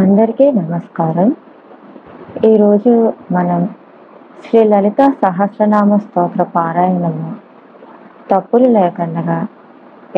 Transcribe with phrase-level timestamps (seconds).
[0.00, 1.28] అందరికీ నమస్కారం
[2.44, 2.92] ఈరోజు
[3.30, 3.60] మనం
[4.40, 7.28] శ్రీ లలిత సహస్రనామ స్తోత్ర పారాయణము
[8.30, 9.36] తప్పులు లేకుండా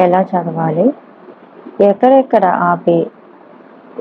[0.00, 0.87] ఎలా చదవాలి
[1.85, 2.97] ఎక్కడెక్కడ ఆపి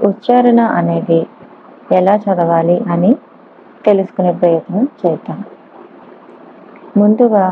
[0.04, 1.20] ఉచ్చారణ అనేది
[1.92, 3.12] ఎలా చదవాలి అని
[3.86, 5.40] తెలుసుకునే ప్రయత్నం చేద్దాం
[6.96, 7.46] ముందుగా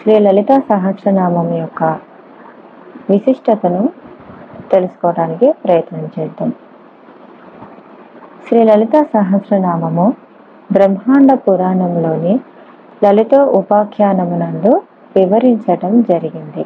[0.00, 1.82] శ్రీ లలిత సహస్రనామం యొక్క
[3.10, 3.84] విశిష్టతను
[4.72, 6.50] తెలుసుకోవడానికి ప్రయత్నం చేద్దాం
[8.48, 10.04] శ్రీ లలిత సహస్రనామము
[10.70, 12.34] బ్రహ్మాండ పురాణంలోని
[13.02, 14.70] లలిత ఉపాఖ్యానమునందు
[15.16, 16.64] వివరించటం జరిగింది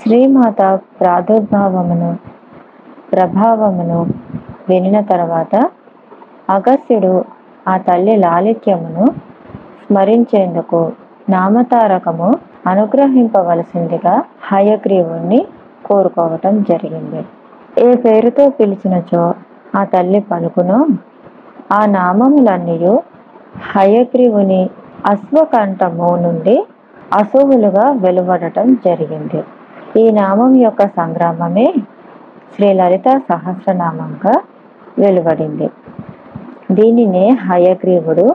[0.00, 0.60] శ్రీమాత
[1.00, 2.10] ప్రాదుర్భావమును
[3.12, 3.98] ప్రభావమును
[4.68, 5.54] వినిన తర్వాత
[6.50, 7.12] అగస్యుడు
[7.68, 9.06] ఆ తల్లి లాలిత్యమును
[9.82, 10.82] స్మరించేందుకు
[11.30, 12.30] నామతారకము
[12.66, 14.14] అనుగ్రహింపవలసిందిగా
[14.42, 15.40] హయగ్రీవుణ్ణి
[15.86, 17.22] కోరుకోవటం జరిగింది
[17.80, 19.24] ఏ పేరుతో పిలిచినచో
[19.76, 20.78] ఆ తల్లి పలుకును
[21.72, 22.78] ఆ నామములన్నీ
[23.66, 24.62] హయగ్రీవుని
[25.06, 26.56] అశ్వకంఠము నుండి
[27.14, 29.40] అశువులుగా వెలువడటం జరిగింది
[29.98, 31.66] ఈ నామం యొక్క సంగ్రామమే
[32.52, 34.34] శ్రీ లలిత సహస్రనామంగా
[34.98, 35.68] వెలువడింది
[36.70, 38.26] దీనినే హయగ్రీవుడు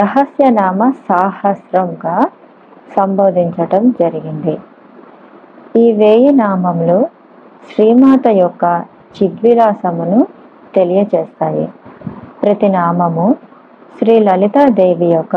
[0.00, 2.16] రహస్యనామ సాహస్రంగా
[2.96, 4.54] సంబోధించటం జరిగింది
[5.76, 6.98] ఈ వేయి నామంలో
[7.70, 8.64] శ్రీమాత యొక్క
[9.16, 10.20] చిద్విలాసమును
[10.76, 11.66] తెలియచేస్తాయి
[12.40, 13.26] ప్రతి నామము
[13.96, 15.36] శ్రీ లలితాదేవి యొక్క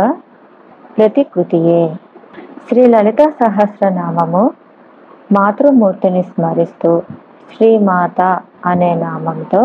[0.95, 1.81] ప్రతికృతియే
[2.63, 4.43] శ్రీ లలిత సహస్రనామము
[5.33, 6.91] మాతృమూర్తిని స్మరిస్తూ
[7.51, 8.21] శ్రీమాత
[8.65, 9.61] అనే నామంతో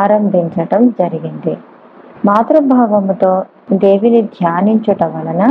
[0.00, 1.54] ఆరంభించటం జరిగింది
[2.26, 3.32] మాతృభావముతో
[3.76, 5.42] దేవిని ధ్యానించుట వలన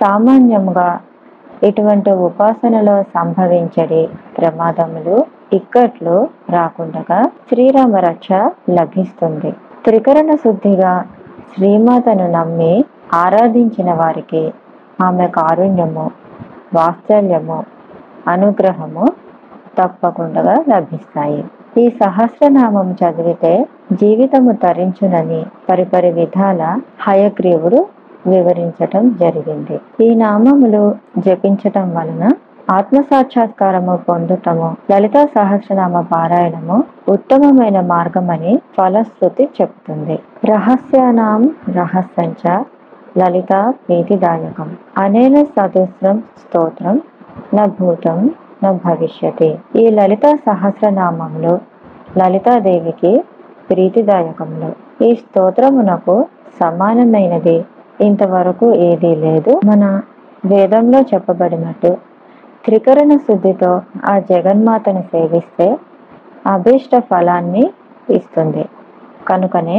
[0.00, 0.88] సామాన్యంగా
[1.62, 4.02] ఇటువంటి ఉపాసనలో సంభవించడి
[4.36, 5.16] ప్రమాదములు
[5.52, 6.16] ఇక్కట్లు
[6.50, 8.28] రాకుండగా శ్రీరామ రక్ష
[8.70, 9.50] లభిస్తుంది
[9.84, 10.92] త్రికరణ శుద్ధిగా
[11.52, 12.72] శ్రీమాతను నమ్మి
[13.14, 14.44] ఆరాధించిన వారికి
[15.02, 16.06] ఆమె కారుణ్యము
[16.74, 17.58] వాత్సల్యము
[18.28, 19.04] అనుగ్రహము
[19.78, 21.42] తప్పకుండా లభిస్తాయి
[21.78, 23.52] ఈ సహస్రనామం చదివితే
[23.92, 26.62] జీవితము తరించునని పరిపరి విధాల
[27.02, 27.80] హయగ్రీవుడు
[28.26, 29.76] వివరించటం జరిగింది
[30.02, 30.82] ఈ నామములు
[31.18, 32.24] జపించటం వలన
[32.68, 36.76] ఆత్మసాక్షాత్కారము పొందుటము లలితా సహస్రనామ పారాయణము
[37.08, 40.16] ఉత్తమమైన మార్గమని ఫలశ్రుతి చెప్తుంది
[40.50, 41.42] రహస్యానాం
[41.76, 42.42] రహస్యంచ
[43.18, 44.70] లలిత ప్రీతిదాయకం
[44.98, 46.96] అనేన సదస్రం స్తోత్రం
[47.76, 48.18] భూతం
[48.62, 49.48] నా భవిష్యతి
[49.76, 51.54] ఈ లలిత సహస్రనామములు
[52.18, 53.12] లలితాదేవికి
[53.70, 54.70] ప్రీతిదాయకములు
[55.04, 56.16] ఈ స్తోత్రమునకు
[56.60, 57.56] సమానమైనది
[58.00, 59.84] ఇంతవరకు ఏదీ లేదు మన
[60.44, 61.90] వేదంలో చెప్పబడినట్టు
[62.66, 63.72] త్రికరణ శుద్ధితో
[64.04, 65.66] ఆ జగన్మాతను సేవిస్తే
[66.46, 67.64] అభీష్ట ఫలాన్ని
[68.08, 68.64] ఇస్తుంది
[69.28, 69.78] కనుకనే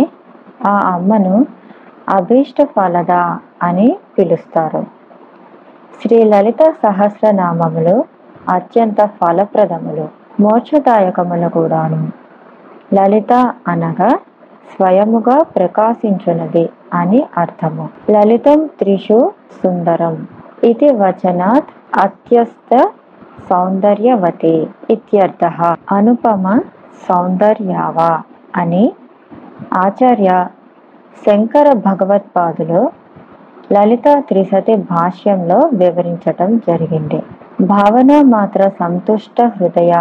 [0.67, 1.35] ఆ అమ్మను
[2.09, 3.13] అభీష్ట ఫలద
[3.63, 3.87] అని
[4.17, 4.83] పిలుస్తారు
[5.99, 7.95] శ్రీ లలిత సహస్రనామములు
[8.49, 10.05] అత్యంత ఫలప్రదములు
[10.41, 12.01] మోక్షదాయకములు కూడాను
[12.93, 13.33] లలిత
[13.67, 14.09] అనగా
[14.71, 16.65] స్వయముగా ప్రకాశించున్నది
[16.93, 19.19] అని అర్థము లలితం త్రిషు
[19.57, 20.15] సుందరం
[20.57, 21.71] ఇది వచనాత్
[21.97, 22.71] అత్యస్త
[23.49, 24.55] సౌందర్యవతే
[24.89, 25.43] ఇత్యర్థ
[25.91, 26.45] అనుపమ
[27.07, 28.11] సౌందర్యావా
[28.57, 28.85] అని
[29.77, 30.31] ఆచార్య
[31.17, 32.81] శంకర భగవత్పాదులు
[33.71, 37.19] లలిత త్రిసతి భాష్యంలో వివరించటం జరిగింది
[37.67, 39.93] భావన మాత్ర సంతుష్ట హృదయ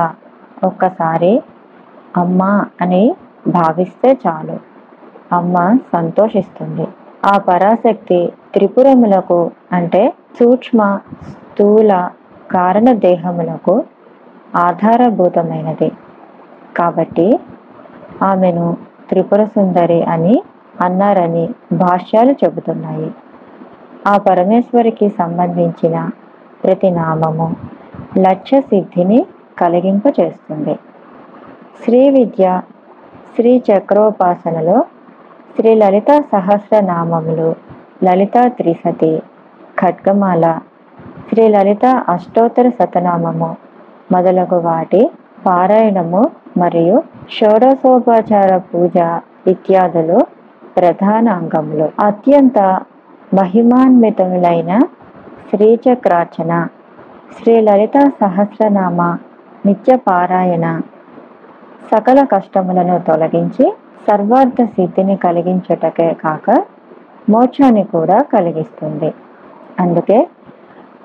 [0.65, 1.33] ఒక్కసారి
[2.17, 2.43] అమ్మ
[2.83, 3.05] అని
[3.49, 4.57] భావిస్తే చాలు
[5.33, 5.57] అమ్మ
[5.95, 6.87] సంతోషిస్తుంది
[7.27, 8.21] ఆ పరాశక్తి
[8.57, 9.39] త్రిపురములకు
[9.73, 10.03] అంటే
[10.39, 10.83] సూక్ష్మ
[11.31, 11.93] స్థూల
[12.51, 13.75] కారణ దేహములకు
[14.59, 15.89] ఆధారభూతమైనది
[16.79, 17.27] కాబట్టి
[18.23, 18.67] ఆమెను
[19.09, 20.37] త్రిపుర సుందరి అని
[20.81, 21.45] అన్నారని
[21.73, 23.11] భాష్యాలు చెబుతున్నాయి
[24.07, 25.97] ఆ పరమేశ్వరికి సంబంధించిన
[26.65, 27.49] ప్రతి నామము
[28.19, 29.21] లక్ష్య సిద్ధిని
[29.61, 30.75] కలిగింపచేస్తుంది
[31.83, 32.47] శ్రీ విద్య
[33.35, 34.79] శ్రీ చక్రోపాసనలో
[35.57, 36.11] శ్రీ లలిత
[36.87, 37.51] నామములు
[38.03, 39.13] లలితా త్రిసతి
[39.81, 40.47] ఖడ్గమాల
[41.29, 41.87] శ్రీ లలిత
[42.09, 43.51] అష్టోత్తర శతనామము
[44.13, 45.01] మొదలగు వాటి
[45.47, 46.23] పారాయణము
[46.59, 46.97] మరియు
[47.37, 48.97] షోడశోపాచార పూజ
[49.47, 50.19] ఇత్యాదులు
[50.77, 52.59] ప్రధాన అంగములు అత్యంత
[53.37, 54.73] మహిమాన్వితములైన
[55.49, 56.53] శ్రీచక్రార్చన
[57.37, 59.01] శ్రీ లలిత సహస్రనామ
[59.67, 60.67] నిత్య పారాయణ
[61.91, 63.67] సకల కష్టములను తొలగించి
[64.09, 66.49] సర్వార్థ సిద్ధిని కలిగించుటకే కాక
[67.29, 69.11] మోక్షాన్ని కూడా కలిగిస్తుంది
[69.81, 70.19] అందుకే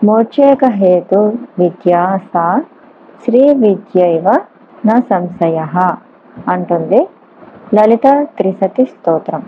[0.05, 1.19] మోక్షేక హేతు
[1.59, 1.93] విద్య
[2.27, 2.45] సా
[3.23, 3.41] శ్రీ
[4.09, 4.27] ఇవ
[4.85, 5.59] నా సంశయ
[6.51, 7.01] అంటుంది
[7.73, 8.07] లలిత
[8.38, 9.43] త్రిసతి స్తోత్రం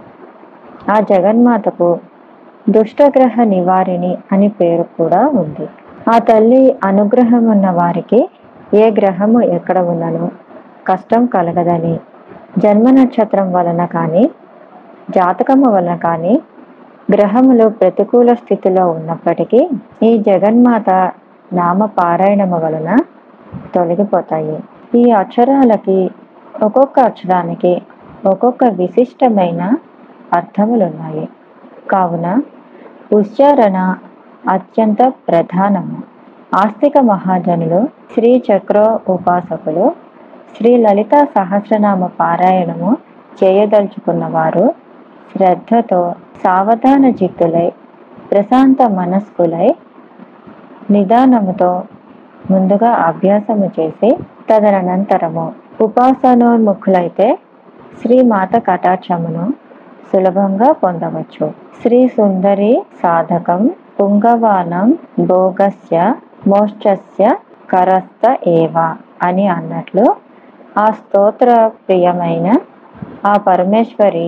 [0.90, 1.90] ఆ జగన్మాతకు
[2.68, 5.66] దుష్టగ్రహ నివారిణి అని పేరు కూడా ఉంది
[6.10, 8.20] ఆ తల్లి అనుగ్రహం ఉన్న వారికి
[8.76, 10.26] ఏ గ్రహము ఎక్కడ ఉన్నను
[10.88, 11.96] కష్టం కలగదని
[12.58, 14.24] జన్మ నక్షత్రం వలన కానీ
[15.10, 16.34] జాతకము వలన కానీ
[17.10, 19.62] గ్రహములు ప్రతికూల స్థితిలో ఉన్నప్పటికీ
[20.04, 20.90] ఈ జగన్మాత
[21.52, 22.90] నామ పారాయణము వలన
[23.74, 24.58] తొలగిపోతాయి
[24.96, 25.98] ఈ అక్షరాలకి
[26.64, 27.74] ఒక్కొక్క అక్షరానికి
[28.26, 29.62] ఒక్కొక్క విశిష్టమైన
[30.34, 31.26] అర్థములు ఉన్నాయి
[31.92, 32.28] కావున
[33.14, 33.78] ఉచ్చారణ
[34.50, 35.98] అత్యంత ప్రధానము
[36.56, 37.80] ఆస్తిక మహాజనులు
[38.14, 38.80] శ్రీ చక్ర
[39.10, 39.86] ఉపాసకులు
[40.56, 42.90] శ్రీ లలిత సహస్రనామ పారాయణము
[43.38, 44.66] చేయదలుచుకున్న వారు
[45.32, 46.02] శ్రద్ధతో
[46.44, 47.68] సావధాన జిత్తులై
[48.32, 49.70] ప్రశాంత మనస్కులై
[50.92, 51.72] నిదానముతో
[52.52, 54.10] ముందుగా అభ్యాసము చేసి
[54.50, 55.46] తదనంతరము
[55.84, 57.28] ఉపాసనోన్ముఖులైతే
[58.02, 59.46] శ్రీమాత కటాక్షమును
[60.10, 61.46] సులభంగా పొందవచ్చు
[61.82, 63.62] శ్రీ సుందరి సాధకం
[63.98, 64.88] పుంగవానం
[65.28, 65.98] భోగస్య
[66.48, 67.26] మోక్షస్య
[67.74, 68.24] కరస్త
[68.54, 68.88] ఏవా
[69.24, 70.06] అని అన్నట్లు
[70.78, 71.50] ఆ స్తోత్ర
[71.80, 72.48] ప్రియమైన
[73.26, 74.28] ఆ పరమేశ్వరి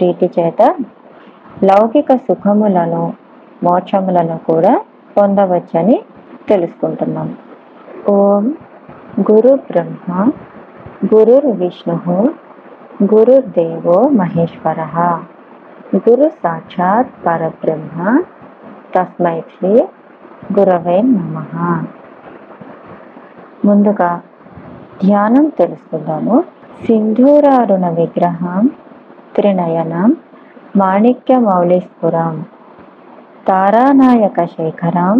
[0.00, 0.62] ప్రీతి చేత
[1.64, 3.04] లౌకిక సుఖములను
[3.62, 4.74] మోక్షములను కూడా
[5.16, 5.96] పొందవచ్చని
[6.48, 7.30] తెలుసుకుంటున్నాం
[8.10, 8.44] ఓం
[9.28, 10.12] గురు బ్రహ్మ
[11.06, 12.18] గురుర్ విష్ణు
[13.04, 14.80] గురుర్దేవో మహేశ్వర
[15.98, 18.18] గురు సాక్షాత్ పరబ్రహ్మ
[18.94, 19.74] తస్మై శ్రీ
[20.52, 21.38] గురవే నమ
[23.64, 24.10] ముందుగా
[25.02, 26.36] ధ్యానం తెలుసుకుందాము
[26.82, 28.64] సింధూరారుణ విగ్రహం
[29.38, 30.12] రాత్రినయనం
[30.78, 32.36] మాణిక్యమౌళీస్ఫురాం
[33.48, 35.18] తారానాయక శేఖరాం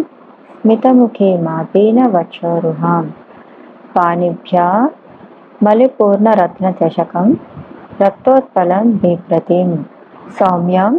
[0.54, 3.12] స్మితముఖీ మాపీన వక్షోరుహాం
[3.92, 4.64] పాణిభ్య
[5.62, 7.28] మలిపూర్ణరత్నచషకం
[8.02, 9.70] రక్తోత్పలం బిభ్రతిం
[10.38, 10.96] సౌమ్యం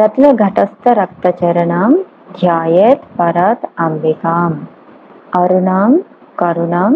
[0.00, 1.90] రత్నఘటస్థరక్తచరణం
[2.36, 4.52] ధ్యాయేత్ పరత్ అంబికాం
[5.36, 5.94] అరుణాం
[6.42, 6.92] కరుణాం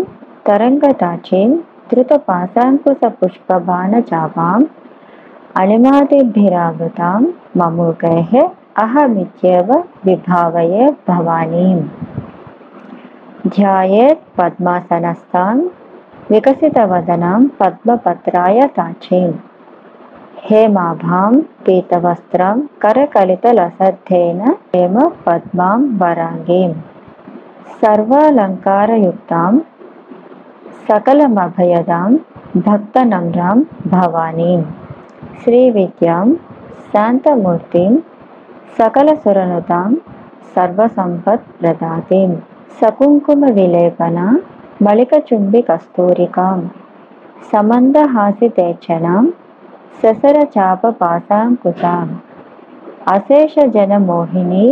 [0.48, 1.50] తరంగదాచీం
[1.92, 4.60] ధృతపాశాంకుశపుష్పబాణజావాం
[5.58, 7.20] अणिमादिभिरावृतां
[7.60, 8.40] मम गेहे
[8.82, 9.72] अहमित्येव
[10.06, 11.80] विभावये भवानीं
[13.54, 15.56] ध्यायेत् पद्मासनस्थां
[16.30, 19.30] विकसितवदनां पद्मपत्राय ताचीं
[20.48, 21.32] हेमाभां
[21.66, 24.40] पीतवस्त्रं करकलितलसद्धेन
[24.74, 26.72] हेम पद्मां वराङ्गीं
[27.80, 29.52] सर्वालङ्कारयुक्तां
[30.90, 32.10] सकलमभयदां
[32.68, 33.56] भक्तनम्रां
[33.96, 34.64] भवानीम्
[35.40, 36.26] శ్రీ విద్యాం
[36.86, 37.92] శాంతమూర్తిం
[38.78, 39.90] సకల సురనుతాం
[40.50, 42.30] సర్వసంపత్ ప్రదాతిం
[42.78, 44.18] సకుంకుమ విలేపన
[44.82, 46.58] మళికచుంబి కస్తూరికాం
[47.50, 49.24] సమందహాసితేచ్చనాం
[49.98, 52.08] ససరచాప పాశాంకుతాం
[53.14, 54.66] అశేషజనమోహిని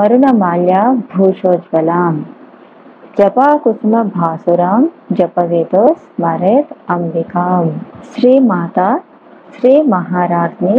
[0.00, 0.74] మరుణమాల్య
[1.10, 2.14] భూషోజ్వలాం
[3.18, 4.82] జపాకుసుమ భాసురాం
[5.12, 7.66] జపవితో స్మరేత్ అంబికాం
[8.10, 8.78] శ్రీమాత
[9.54, 10.76] శ్రీ మహారాజ్ని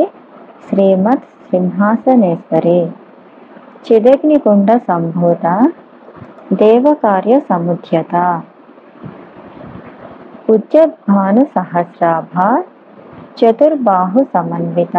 [0.65, 2.79] శ్రీమత్ సింహాసనేశ్వరి
[3.85, 5.45] చిదగ్నికుండ సంభూత
[6.55, 8.15] దేవకార్య సముద్యత
[10.49, 12.33] ఉజ్జద్భాను సహస్రాభ
[13.39, 14.97] చతుర్బాహు సమన్విత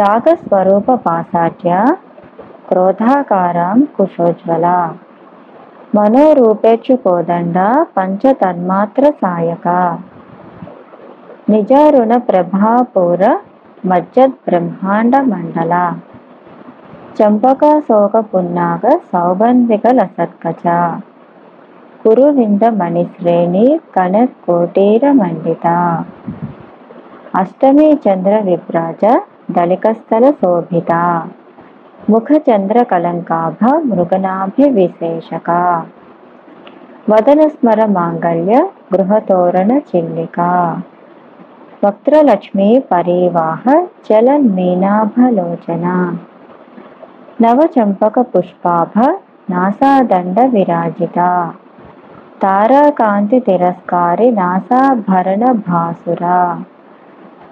[0.00, 1.72] రాగస్వరూప పాసాఠ్య
[2.68, 4.66] క్రోధాకారం కుశోజ్వల
[5.94, 7.58] మనోరూపేక్షు కోదండ
[7.96, 9.68] పంచతన్మాత్ర సాయక
[11.46, 13.24] నిజారుణ ప్రభాపౌర
[13.86, 15.74] మజ్జద్ బ్రహ్మాండ మండల
[17.18, 20.64] చంపక శోక పున్నాగ సౌగంధిక లసత్కచ
[22.00, 23.66] కురువింద మణిశ్రేణి
[23.96, 24.50] కనత్
[25.14, 25.66] మండిత
[27.36, 29.04] అష్టమి చంద్ర విభ్రాజ
[29.50, 30.92] దళికస్థల శోభిత
[32.10, 32.40] ముఖ
[32.90, 33.62] కలంకాభ
[33.86, 35.50] మృగనాభి విశేషక
[37.10, 38.54] వదన స్మర మాంగళ్య
[38.92, 40.40] గృహతోరణ చిల్లిక
[41.86, 43.62] వక్త్రలక్ష్మీ పరీవాహ
[44.06, 45.86] చలన్ మీనాభలోచన
[47.40, 48.94] నవచంపక పుష్పాభ
[49.50, 51.18] నాసాదండ విరాజిత
[52.42, 56.24] తారాకాంతి తిరస్కారి నాసాభరణ భాసుర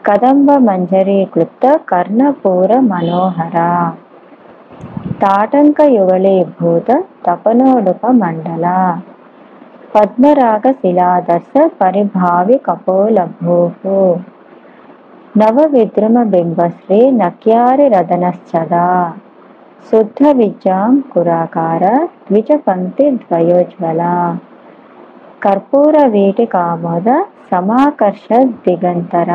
[0.06, 3.58] కదంబ మంజరీ క్లుప్త కర్ణపూర మనోహర
[5.20, 6.88] తాటంక యుగళీభూత
[7.26, 8.66] తపనోడుప మండల
[9.94, 13.74] పద్మరాగశిలాదర్శ పరిభావి కపోలభూః
[15.34, 18.88] నవవిద్రమబింబశ్రీ నక్యారిరదనశ్చదా
[19.86, 21.84] శుద్ధ విద్యాం కురాకార
[22.28, 24.02] ద్విజపంక్తి ద్వయోజ్వల
[25.42, 27.08] కర్పూర వీటి కామోద
[27.50, 28.28] సమాకర్ష
[28.66, 29.32] దిగంతర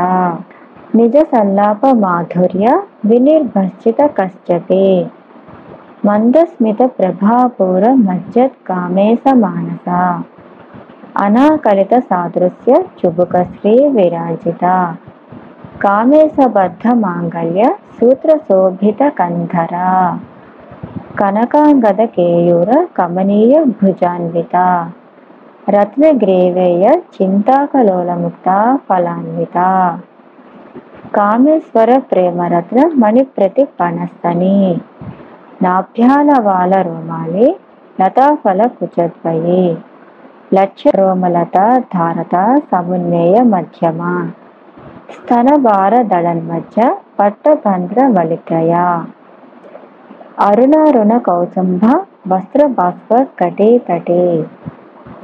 [0.96, 2.68] నిజ సల్లాప మాధుర్య
[3.06, 4.88] వినిర్భశ్చిత కశ్చపే
[6.06, 9.88] మందస్మిత ప్రభాపూర మజ్జత్ కామేశ మానస
[11.20, 14.66] అనాకలిత సాదృశ్య చుబుకశ్రీ విరాజిత
[15.84, 17.64] కామేశబద్ధ మాంగళ్య
[17.96, 19.76] సూత్రశోభిత కంధర
[21.20, 24.56] కనకాంగద కేయూర కమనీయ భుజాన్విత
[25.70, 26.86] రత్నగ్రీవేయ
[27.16, 28.48] చింతాకలోలముక్త
[28.88, 29.58] ఫలాన్విత
[31.18, 34.58] కామేశ్వర ప్రేమరత్న మణిప్రతి పణస్తని
[35.64, 37.48] నాభ్యాల వాల రోమాలి
[38.02, 39.64] లతాఫల కుచద్వయే
[40.52, 41.58] లక్ష్య రోమలత
[41.94, 42.36] ధారత
[42.70, 44.02] సమున్వయ మధ్యమ
[46.08, 46.78] దళన్ మధ్య
[47.20, 48.74] పట్టభంద్ర వళికయ
[50.42, 51.84] అరుణారుణ కౌసంభ
[52.28, 54.26] వస్త్ర భాస్కర్ కటే తటే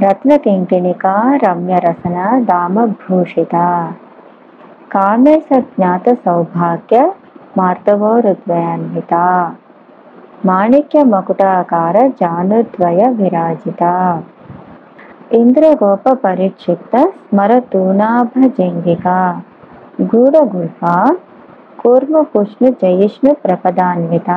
[0.02, 2.18] రత్న కింకిణిక రమ్య రమ్యరసన
[2.46, 3.56] దామభూషిత
[4.96, 7.00] కామేశ జ్ఞాత సౌభాగ్య
[7.58, 9.14] మార్తవో హృద్వయాన్విత
[10.46, 13.84] మాణిక్య మకుటాకార జానుద్వయ విరాజిత
[15.32, 16.96] ఇంద్రగోప ఇంద్రగోపరిక్షిప్త
[17.20, 19.08] స్మరతూనాభజంగిక
[20.02, 20.82] గూఢగుహ
[21.80, 24.32] కూర్మపుష్ణు జయిష్ణు ప్రపదాన్విత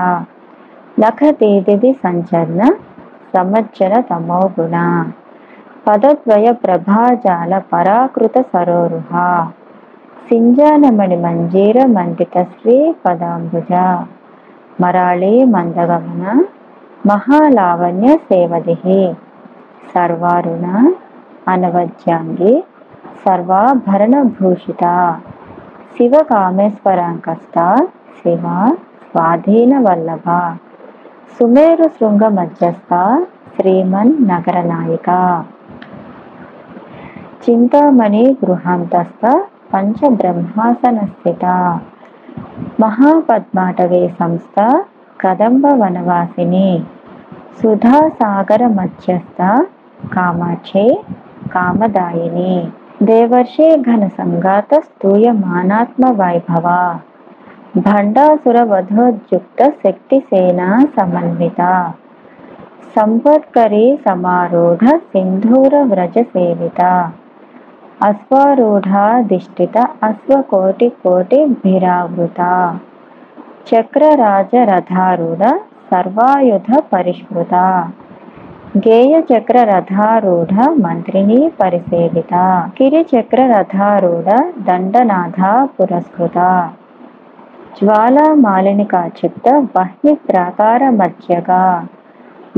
[0.98, 2.62] లఖతేదిది సంచరణ
[4.08, 4.76] తమో గుణ
[5.86, 9.12] పదద్వయ ప్రభాజాల పరాకృత సరోరుహ
[10.28, 13.72] సింజానమణి మంజీర మండిత శ్రీ పదాంబుజ
[14.80, 16.24] మరాళీ మందగమన
[17.06, 19.02] మహాలావణ్య సేవదిహి
[19.92, 20.66] సర్వారుణ
[21.48, 22.54] అనవజ్యాంగి
[24.34, 24.84] భూషిత
[25.94, 27.58] శివ కామేశ్వరాంకస్త
[28.18, 28.44] శివ
[29.04, 30.28] స్వాధీన వల్లభ
[31.34, 32.94] సుమేరు శృంగ మధ్యస్థ
[33.54, 35.10] శ్రీమన్ నగర నాయక
[37.42, 39.24] చింతామణి గృహాంతస్థ
[39.72, 41.44] పంచబ్రహ్మాసన స్థిత
[42.82, 44.56] మహాపద్మాటవే సంస్థ
[45.20, 46.68] కదంబ వనవాసిని
[47.58, 49.40] సుధాసాగర మధ్యస్థ
[50.14, 50.86] కామాక్షి
[51.54, 52.54] కామదాయిని
[53.02, 56.66] దేవర్షి ఘన సంఘాత స్తూయమానాత్మ వైభవ
[57.78, 60.60] భండాసురవధోద్యుక్త శక్తిసేన
[60.96, 61.62] సమన్విత
[62.96, 66.82] సంపత్కరి సమారూఢ సింధూర వ్రజ సేవిత
[68.08, 69.76] అశ్వారూఢాధిష్ఠిత
[70.02, 72.40] అశ్వకోటి కోటి భిరావృత
[73.70, 75.42] చక్రరాజరథారూఢ
[75.90, 77.54] సర్వాయుధ పరిష్కృత
[78.76, 80.54] గేయచక్ర రథారూఢ
[80.80, 82.34] మంత్రిని పరిసేవిత
[82.76, 84.28] కిరిచక్ర రథారూఢ
[84.66, 85.40] దండనాథ
[85.74, 86.38] పురస్కృత
[87.78, 89.46] జ్వాలామాలినికా చిత్త
[89.76, 91.62] బహ్ని ప్రాకార మధ్యగా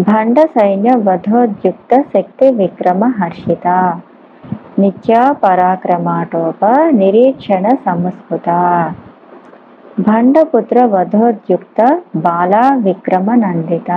[0.01, 3.69] భండ సైన్య వధోద్యుక్త శక్తి విక్రమ హర్షిత
[4.79, 6.65] నిత్యా పరాక్రమాటోప
[6.97, 8.49] నిరీక్షణ సంస్కృత
[10.07, 11.81] భండపుత్ర వధోద్యుక్త
[12.19, 13.91] బాలా విక్రమనందిత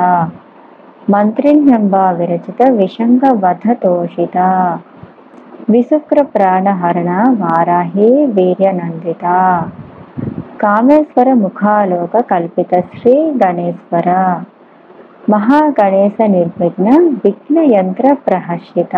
[1.10, 4.38] మంత్రిణ్యంబ విరచిత విషంగ వధ తోషిత
[5.69, 8.10] విశుక్ర ప్రాణహరణ వారాహి
[8.27, 9.25] వీర్యనందిత
[10.62, 14.10] కామేశ్వర ముఖాలోక కల్పిత శ్రీ గణేశ్వర
[15.29, 16.88] మహాగణేశ నిర్విఘ్న
[17.24, 18.95] విఘ్న యంత్ర ప్రహర్షిత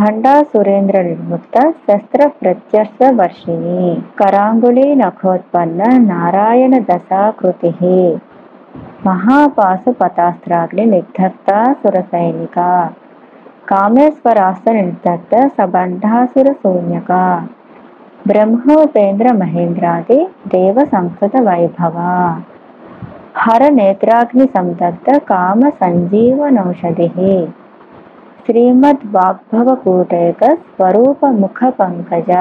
[0.00, 3.84] భండా సురేంద్ర నిర్ముక్త శస్త్ర ప్రత్యర్శ వర్షిణి
[4.20, 5.80] కరాంగుళీ నఖోత్పన్న
[6.06, 7.72] నారాయణ దశాకృతి
[9.06, 11.50] మహాపాసు పతాస్త్రాగ్ని నిగ్ధత్త
[11.72, 12.58] సురసైనిక
[13.70, 17.12] కామేశ్వరాస్త నిర్ధత్త సబంధాసుర శూన్యక
[18.26, 20.18] బ్రహ్మోపేంద్ర మహేంద్రాది
[20.48, 21.96] దేవ సంస్కృత వైభవ
[23.36, 27.34] హర నేత్రాగ్ని సంతప్త కామ సంజీవనౌషధి
[28.44, 32.32] శ్రీమద్ వాగ్భవకూటైక స్వరూప ముఖ పంకజ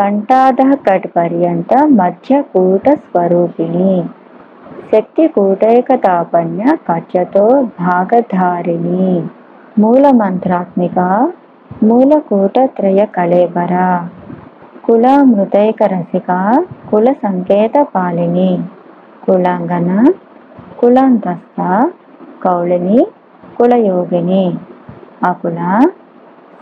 [0.00, 3.92] కంఠాద కట్ పర్యంత మధ్యకూట స్వరూపిణి
[4.90, 7.44] శక్తి కూటైకతాపణ్య కట్యతో
[7.80, 9.10] భాగధారిణి
[9.78, 10.98] మూల మంత్రాత్మిక
[11.82, 13.74] మూలకూటత్రయ కళేబర
[14.84, 16.30] కుల మృతైక రసిక
[16.90, 18.50] కుల సంకేత పాలిని
[19.24, 19.90] కులాంగన
[20.78, 21.58] కులాంతస్థ
[22.44, 23.00] కౌళిని
[23.58, 24.44] కులయోగిని
[25.24, 25.58] అకుల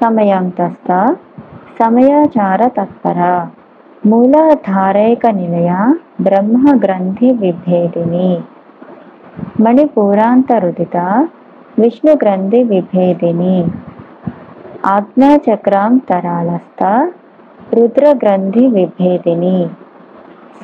[0.03, 0.91] సమయాంతస్థ
[1.79, 3.21] సమయాచార తత్పర
[4.03, 5.71] మూలాధారైకనిలయ
[6.21, 8.39] బ్రహ్మగ్రంథివిభేదిని
[9.65, 10.97] మణిపూరాంతరుదిత
[11.79, 13.67] విష్ణుగ్రంథివిభేదిని
[14.87, 16.85] ఆజ్ఞాచక్రాంతరాళస్థ
[17.73, 19.69] రుద్రగ్రంథివిభేదిని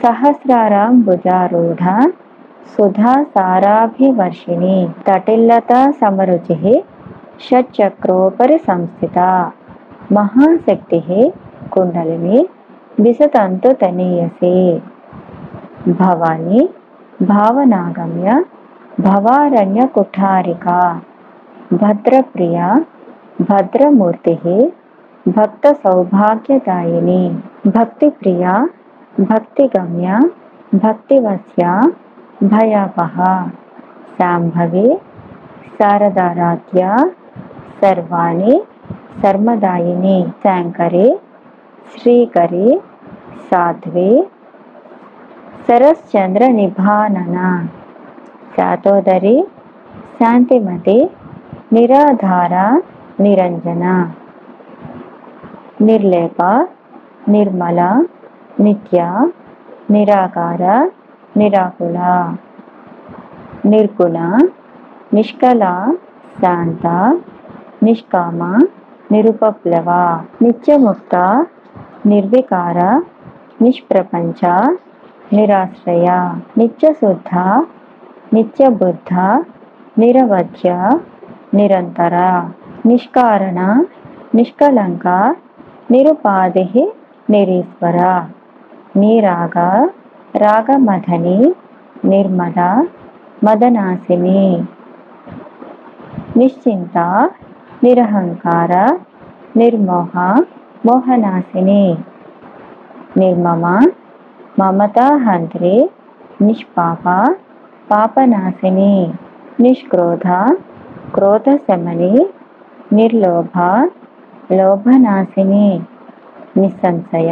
[0.05, 2.11] సహస్రారాం భుజారూఢ
[2.75, 4.88] సుధా సారాభివర్షిణి
[5.09, 6.83] తటిల్లతా సమరుచి
[7.47, 9.19] షట్చక్రోపరి సంస్థిత
[10.12, 11.00] మహాశక్తి
[11.71, 12.47] కుండలిని
[12.99, 14.57] ಬಿಸತಂತು ತನೀಯಸೆ
[15.91, 16.61] ಭವಾನಿ
[17.23, 18.29] ಭಾವನಾಗಮ್ಯ
[19.00, 20.79] ಭವಾರಣ್ಯ ಕುಠಾರಿಕಾ
[21.75, 22.59] ಭದ್ರಪ್ರಿಯ
[23.43, 24.37] ಭದ್ರಮೂರ್ತಿ
[25.29, 27.23] ಭಕ್ತ ಸೌಭಾಗ್ಯದಾಯಿನಿ
[27.69, 28.47] ಭಕ್ತಿಪ್ರಿಯ
[29.21, 30.09] ಭಕ್ತಿಗಮ್ಯ
[30.76, 31.64] ಭಕ್ತಿವಸ್ಯ
[32.45, 33.17] ಭಯಾಪಹ
[34.21, 34.88] ಸಾಂಭವಿ
[35.76, 36.83] శారదారాధ్య
[37.81, 38.55] సర్వాణి
[39.23, 41.07] శర్మదాయిని శాంకరే
[41.87, 42.69] ಶ್ರೀಕರಿ
[43.49, 44.11] ಸಾಧ್ವಿ
[45.67, 47.37] ಸರಶ್ಚಂದ್ರ ನಿಭಾನನ
[48.57, 49.37] ಶಾತೋದರಿ
[50.19, 50.99] ಶಾಂತಿಮತಿ
[51.73, 52.55] ನಿರಾಧಾರ
[53.21, 53.85] ನಿರಂಜನ
[55.81, 56.41] ನಿರ್ಲೇಪ
[57.29, 57.81] ನಿರ್ಮಲ
[58.61, 58.99] ನಿತ್ಯ
[59.91, 60.62] ನಿರಾಕಾರ
[61.37, 61.97] ನಿರಾಕುಳ
[63.64, 64.17] ನಿರ್ಗುಣ
[65.14, 65.62] ನಿಷ್ಕಲ
[66.38, 66.85] ಶಾಂತ
[67.83, 68.43] ನಿಷ್ಕಾಮ
[69.12, 69.91] ನಿರುಪಪ್ಲವ
[70.43, 71.14] ನಿತ್ಯಮುಕ್ತ
[72.05, 72.79] ನಿರ್ವಿಕಾರ
[73.61, 74.41] ನಿಷ್ಪ್ರಪಂಚ
[75.33, 76.09] ನಿರಾಶ್ರಯ
[76.59, 77.35] ನಿತ್ಯಶುದ್ಧ
[78.33, 79.12] ನಿತ್ಯಬುದ್ಧ
[79.99, 80.71] ನಿರವಧ್ಯ
[81.55, 82.17] నిరంతర
[82.87, 83.61] నిష్కారణ
[84.35, 85.07] నిష్కలంక
[85.91, 86.85] నిరుపాధి
[87.29, 88.00] నిరీశ్వర
[88.97, 89.59] నీరాగ
[90.35, 91.38] రాగమధని
[92.05, 92.61] నిర్మల
[93.45, 94.45] మదనాశిని
[96.37, 96.99] నిశ్చింత
[97.85, 98.73] నిరహంకార
[99.57, 100.12] నిర్మోహ
[100.85, 101.85] మోహనాశిని
[103.17, 103.67] నిర్మమ
[104.59, 105.75] మమతాహంత్రి
[106.41, 107.05] నిష్పాప
[107.91, 108.95] పాపనాశిని
[109.62, 110.29] నిష్క్రోధ
[111.14, 112.14] క్రోధశమని
[112.93, 113.59] నిర్లోభ
[114.53, 115.69] లోభనాశిని
[116.57, 117.32] నిస్సంశయ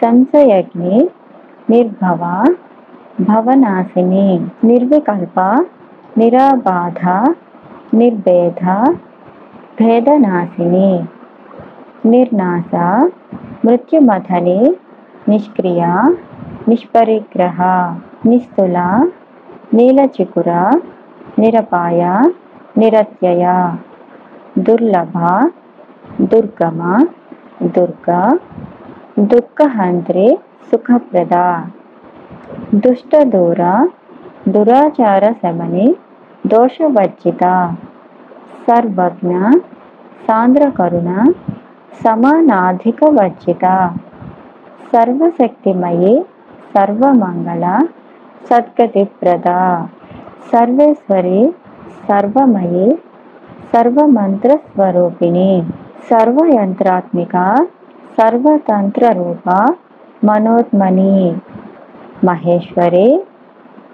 [0.02, 0.98] సంశయగ్ని
[1.70, 2.22] నిర్భవ
[3.22, 4.28] భవనాశిని
[4.64, 5.40] నిర్వికల్ప
[6.18, 7.02] నిరాబాధ
[7.94, 8.62] నిర్భేద
[9.78, 10.90] భేదనాశిని
[12.06, 12.72] నిర్నాశ
[13.64, 14.60] మృత్యుమథని
[15.28, 15.82] నిష్క్రియ
[16.68, 17.58] నిష్పరిగ్రహ
[18.26, 18.76] నిస్తుల
[19.74, 20.50] నీలచికుర
[21.38, 22.02] నిరపాయ
[22.78, 23.44] నిరత్యయ
[24.66, 25.16] దుర్లభ
[26.32, 26.80] దుర్గమ
[27.76, 28.08] దుర్గ
[29.32, 30.26] దుఃఖహంత్రి
[30.68, 31.34] సుఖప్రద
[32.84, 33.62] దుష్టదూర
[34.48, 35.86] దురాచార శమని
[36.44, 37.44] దోషవర్జిత
[38.64, 39.32] సర్వజ్ఞ
[40.26, 41.10] సాంద్రకరుణ
[42.00, 43.64] సమానాధికవర్జిక
[44.90, 46.14] సర్వశక్తిమయే
[46.72, 47.64] సర్వమంగళ
[48.48, 49.50] సద్గతిప్రద
[50.50, 51.40] సర్వేశ్వరి
[52.08, 52.88] సర్వమయే
[53.72, 55.50] సర్వమంత్రస్వరూపిణి
[56.10, 57.34] సర్వయంత్రాత్మిక
[58.18, 59.48] సర్వతంత్రరూప
[60.24, 61.16] మనోత్మని
[62.24, 63.08] మహేశ్వరి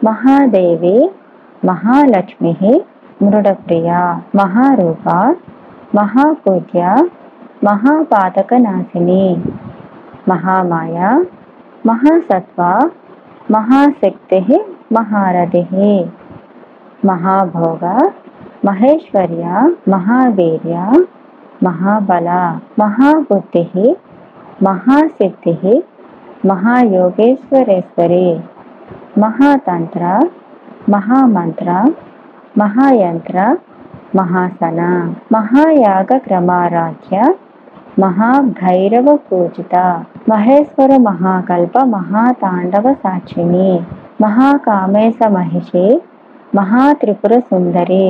[0.04, 0.98] మహాదేవి
[1.66, 2.54] మహాలక్ష్మి
[3.22, 3.90] మృడప్రియ
[4.36, 5.08] మహారూప
[5.96, 6.82] మహాపూజ్య
[7.64, 9.24] महापातकनाशिनी
[10.28, 11.10] महामाया
[11.86, 12.70] महासत्वा
[13.50, 14.58] महाशक्ति
[14.92, 15.74] महारथिः
[17.06, 17.84] महाभोग
[18.64, 19.62] महेश्वर्या
[19.94, 20.66] महावीर
[21.64, 22.42] महाबला
[22.78, 23.94] महाबुद्धि
[24.62, 25.64] महासिद्धिः
[26.46, 28.28] महायोगेश्वरेश्वरी
[29.18, 30.02] महातंत्र
[30.90, 31.76] महामंत्र
[32.58, 33.46] महायंत्र
[34.16, 34.90] महासना
[35.32, 37.20] महायागक्रमाराध्य
[38.00, 39.74] మహాభైరవ పూజిత
[40.28, 43.70] మహేశ్వర మహాకల్ప మహాతాండవ సాక్షిణి
[44.20, 45.86] మహాకామేశ మహిషి
[46.54, 48.06] మహాత్రిపుర సుందరి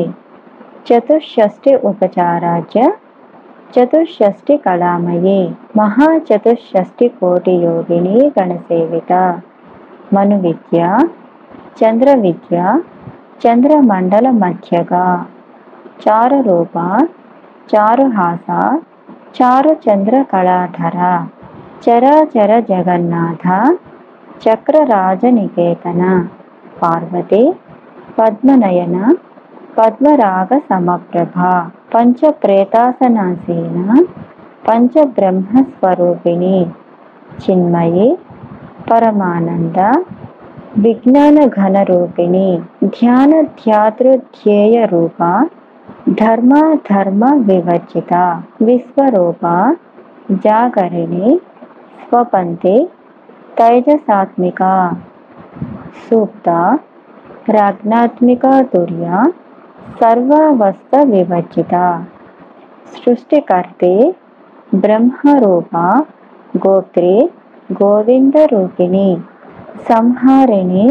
[0.86, 2.80] చతుషష్ఠి ఉపచారాజ్య
[3.74, 5.42] చతుషష్ఠి కళామయి
[5.76, 9.12] మహాచతుషష్ఠి కోటి యోగిని గణసేవిత
[10.12, 10.80] మను విద్య
[11.78, 12.56] చంద్ర విద్య
[13.44, 15.06] చంద్రమండల మధ్యగా
[16.02, 16.78] చారురూప
[17.68, 18.48] చారుహాస
[19.36, 20.98] చారుచంద్ర కళాధర
[21.84, 23.46] చరాచర జగన్నాథ
[24.42, 26.02] చక్రరాజనికేతన
[26.82, 27.42] పార్వతి
[28.18, 28.96] పద్మనయన
[29.78, 31.36] పద్మరాగ సమప్రభ
[31.94, 33.78] పంచప్రేతాసనాసీన
[34.68, 36.58] పంచబ్రహ్మస్వరూపిణి
[37.42, 38.08] చిన్మయి
[38.90, 39.78] పరమానంద
[40.76, 42.48] విజ్ఞాన ఘన రూపిణి
[46.08, 46.52] धर्म
[46.88, 48.22] धर्म विवर्जिता
[48.62, 49.02] विश्व
[50.44, 51.36] जागरणी
[52.00, 52.74] स्वपंथे
[53.58, 54.72] तैजसात्मिका
[56.08, 56.58] सूक्ता
[57.46, 59.22] प्राज्ञात्मिका दुर्या
[60.00, 61.84] सर्वावस्थ विवर्जिता
[62.96, 63.94] सृष्टिकर्ते
[64.74, 65.86] ब्रह्मरूपा
[66.66, 67.16] गोत्रे
[67.82, 69.08] गोविंद रूपिणी
[69.88, 70.88] संहारिणी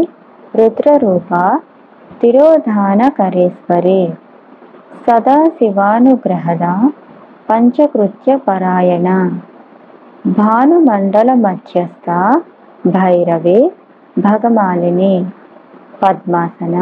[0.56, 1.45] रुद्ररूपा
[2.21, 4.04] तिरोधानकरेश्वरी
[4.91, 6.65] ಸದಾಶಿವಾನುಗ್ರಹದ
[7.50, 9.08] ಪಂಚಕೃತ್ಯ ಪರಾಯಣ
[10.38, 12.10] ಭಾನುಮಂಡಲ ಮಧ್ಯಸ್ಥ
[12.88, 13.60] ಭೈರವೆ
[14.19, 15.15] ಭಗಮಾಲಿನಿ
[16.00, 16.76] ಪದ್ಮಾಸನ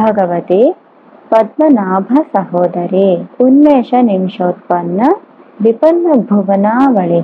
[0.00, 0.62] ಭಗವತಿ
[1.30, 3.08] ಪದ್ಮನಾಭ ಸಹೋದರಿ
[3.40, 5.00] ಉನ್ಮೇಷ ನಿಮಿಷೋತ್ಪನ್ನ
[5.60, 7.24] ವಿಪನ್ನ ಭುವನಾವಳಿ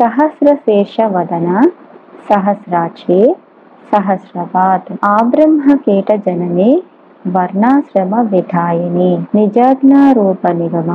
[0.00, 1.48] ಸಹಸ್ರಶೇಷವದನ
[2.28, 3.20] ಸಹಸ್ರಾಕ್ಷಿ
[3.92, 6.70] ಸಹಸ್ರಪಾತ್ ಆಬ್ರಹ್ಮ ಕೀಟ ಜನನಿ
[7.34, 10.90] వర్ణాశ్రమ విధాయిని నిజాజ్ఞా రూప నిగమ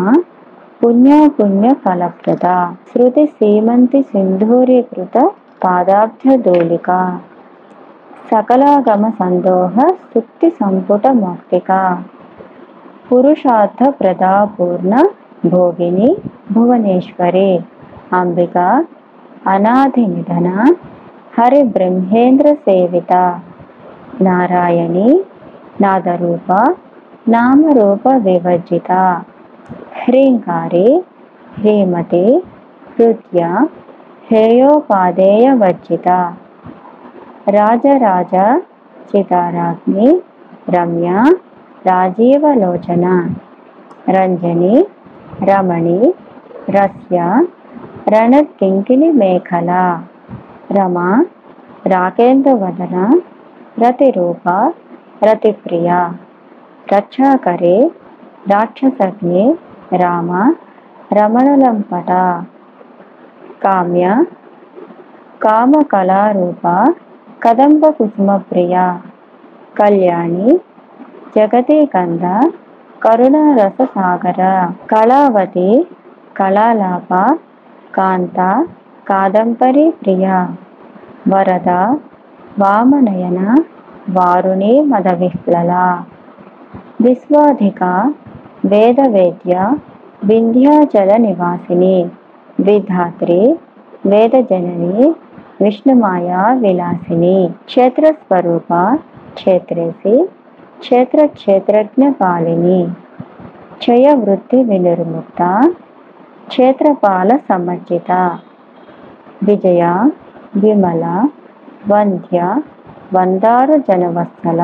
[0.81, 2.47] పుణ్యాపుణ్య ఫలప్రద
[2.89, 5.17] శృతి సీమంతి సింధూరీకృత
[5.61, 6.89] పాదాబ్ధ దూలిక
[8.29, 9.75] సకలాగమ సందోహ
[10.11, 11.71] సుక్తి సంపుట మౌక్తిక
[13.07, 14.93] పురుషార్థ ప్రదాపూర్ణ
[15.45, 16.09] భోగిని
[16.51, 17.51] భువనేశ్వరి
[18.13, 18.57] అంబిక
[19.47, 20.47] అనాథి నిధన
[21.35, 23.13] హరి బ్రహ్మేంద్ర సేవిత
[24.21, 25.09] నారాయణి
[25.81, 26.51] నాదరూప
[27.27, 28.91] నామరూప వివర్జిత
[29.99, 30.87] హ్రీంకారే
[31.55, 32.25] హ్రీమతే
[32.91, 33.41] హృత్య
[35.61, 36.09] వర్జిత
[37.55, 38.33] రాజరాజ
[39.09, 40.09] సీతారాజ్ని
[40.69, 41.09] రమ్య
[41.87, 43.05] రాజీవలోచన
[44.09, 44.75] రంజని
[45.43, 45.99] రమణి
[46.69, 47.17] రస్య
[48.13, 49.71] రణకింకిణి మేఖల
[50.77, 50.97] రమ
[51.87, 52.95] రాకేంద్రవదన
[53.81, 54.45] రతిరూప
[55.21, 55.89] రతిప్రియ
[56.93, 57.75] రక్షణ కరే
[59.95, 60.31] రామ
[61.13, 62.11] రమణలంపట
[63.63, 64.05] కామ్య
[65.43, 66.65] కామకళారూప
[67.43, 68.75] కదంబ కుసుమప్రియ
[69.79, 70.49] కళ్యాణి
[71.35, 72.25] జగతి కంద
[73.93, 74.41] సాగర
[74.91, 75.69] కళావతి
[76.39, 77.13] కళాలాప
[77.95, 78.39] కాంత
[79.07, 80.25] కాదంపరి ప్రియ
[81.31, 81.69] వరద
[82.59, 83.39] వామనయన
[84.15, 85.71] వారునే మద విహ్వల
[87.01, 87.83] విశ్వాధిక
[88.65, 89.53] వేదవేద్య
[90.23, 91.97] వింధ్యాచల నివాసిని
[92.59, 93.41] విధాత్రి
[94.05, 95.05] వేదజనని
[95.61, 97.37] విష్ణుమాయా విలాసిని
[97.65, 98.69] క్షేత్రస్వరూప
[99.35, 100.15] క్షేత్రేసి
[100.79, 102.81] క్షేత్ర క్షేత్రజ్ఞ పాలిని
[103.75, 105.41] క్షయవృత్తి వినిర్ముక్త
[106.47, 108.11] క్షేత్రపాల సమర్జిత
[109.43, 109.83] విజయ
[110.55, 111.03] విమల
[111.87, 112.39] వంధ్య
[113.11, 114.61] వందారు జనవస్థల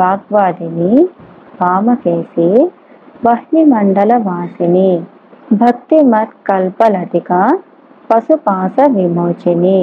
[0.00, 0.92] వాగ్వాదిని
[1.60, 2.48] వామకేసి
[3.26, 4.90] వహ్నిమండల వాసిని
[5.54, 7.32] భక్తిమత్ కల్పలతిక
[8.10, 9.78] పశుపాస విమోచిని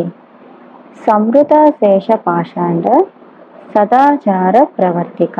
[1.03, 2.87] సంవృత శేష పాషాండ
[3.73, 5.37] సదాచార ప్రవర్తిక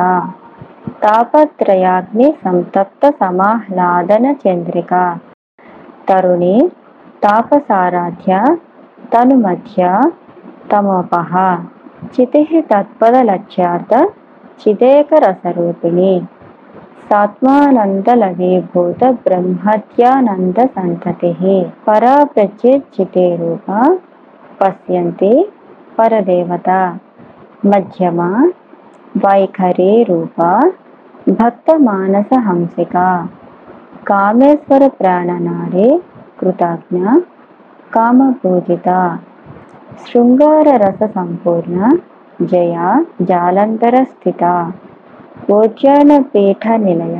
[1.04, 4.92] తాపత్రయాగ్ని సంతప్త సమాహ్లాదన చంద్రిక
[6.08, 6.56] తరుణి
[7.24, 8.32] తాపసారాధ్య
[9.14, 9.82] తను మధ్య
[10.70, 11.32] తమోపహ
[12.12, 12.42] చితి
[12.70, 13.94] తత్పద లక్ష్యార్థ
[14.60, 16.14] చిదేకరసరూపిణి
[17.08, 21.32] సాత్మానందలవీభూత బ్రహ్మత్యానంద సంతతి
[21.88, 23.68] పరా ప్రత్యేచ్చితే రూప
[24.60, 25.32] పశ్యంతి
[25.98, 26.70] పరదేవత
[27.64, 28.20] మధ్యమ
[29.24, 30.40] వైఖరి రూప
[31.34, 32.96] భక్త మానస హంసిక
[34.10, 35.88] కామేశ్వర ప్రాణనాడే
[36.40, 36.98] కృతజ్ఞ
[37.94, 38.88] కామపూజిత
[40.06, 41.78] ಶೃಂಗಾರರಸಸಂಪೂರ್ಣ
[42.44, 42.76] ಜಯ
[43.22, 44.42] ಜಾಲಂಧರ ಸ್ಥಿತ
[45.48, 47.19] ಗೋಜ್ಯಾನಪೀಠ ನಿಲಯ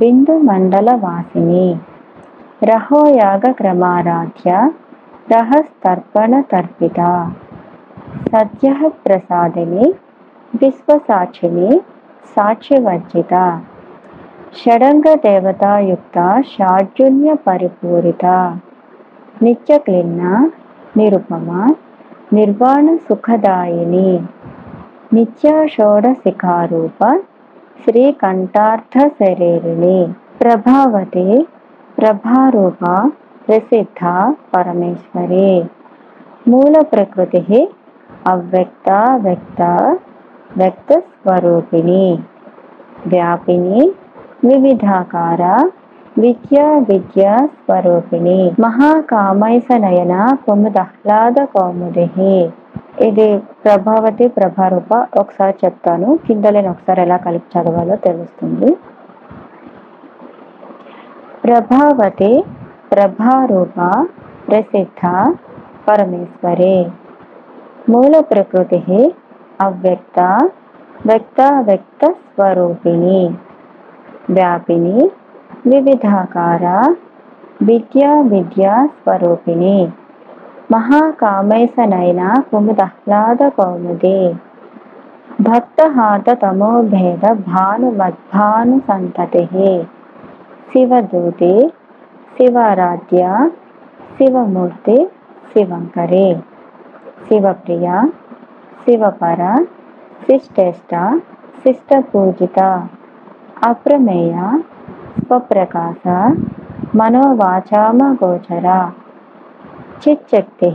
[0.00, 1.68] ಬಿಂದುಮಂಡಲವಾಸಿನಿ
[2.62, 4.50] ರಹೋಯಾಗ ಕ್ರಮಾರಾಧ್ಯ
[6.50, 7.00] ತರ್ಪಿತ
[8.32, 8.68] ಸದ್ಯ
[9.02, 9.86] ಪ್ರಸಾದಿನಿ
[10.52, 11.70] ವಿಶ್ವಸಾಕ್ಷಿನಿ
[12.36, 13.34] సాక్ష్యవర్జిత
[14.56, 16.18] షడంగ దేవతాయుక్త
[16.52, 18.24] షాడ్జున్య పరిపూరిత
[19.42, 20.22] నిత్యక్లిన్న
[20.96, 21.66] निरुपमा
[22.32, 24.18] निर्वाण निर्वाणसुखदायिनी
[25.14, 27.04] श्रीकंठार्थ
[27.84, 30.12] श्रीकण्ठार्थशरीरिणी
[30.38, 31.44] प्रभावते
[31.96, 32.84] प्रभारूप
[33.46, 34.30] प्रसिद्धा
[34.30, 35.62] परमेश्वरी
[36.48, 37.68] मूल प्रकृति
[38.26, 39.96] अव्यक्ता व्यक्ता
[40.56, 42.18] व्यक्तस्वरूपिणी
[43.06, 43.92] व्यापिनी
[44.44, 45.56] विविधाकारा
[46.16, 47.22] విద్యా విద్య
[47.56, 52.36] స్వరూపిణి మహాకామైస నయన కొమ్ముదహ్లాద కౌముదిహి
[53.06, 53.26] ఇది
[53.64, 58.70] ప్రభావతి ప్రభారూప ఒకసారి చెప్తాను కింద లేని ఒకసారి ఎలా కలిపి చదవాలో తెలుస్తుంది
[61.42, 62.32] ప్రభావతి
[62.92, 63.78] ప్రభారూప
[64.48, 65.02] ప్రసిద్ధ
[65.88, 66.78] పరమేశ్వరి
[67.88, 68.80] మూల ప్రకృతి
[69.60, 70.20] అవ్యక్త
[71.06, 73.20] వ్యక్త వ్యక్త స్వరూపిణి
[74.30, 74.98] వ్యాపిని
[75.66, 76.64] వివిధాకార
[77.62, 79.78] విద్యా విద్యా స్వరూపిణి
[80.72, 84.20] మహాకామైసనైన కుముదాహ్లాద కౌముదే
[85.46, 89.44] భక్తహార్థతమోభేద భానుమద్భాను సంతతి
[90.70, 91.54] శివదూతే
[92.36, 93.22] శివారాధ్య
[94.16, 94.98] శివమూర్తి
[95.50, 96.28] శివంకరి
[97.26, 97.86] శివప్రియ
[98.82, 99.42] శివపర
[100.22, 100.94] శిష్టేష్ట
[101.62, 102.60] శిష్టపూజిత
[103.66, 104.34] అప్రమేయ
[105.18, 106.02] స్వప్రకాశ
[106.98, 108.66] మనోవాచామగోచర
[110.02, 110.70] చిచ్చక్తి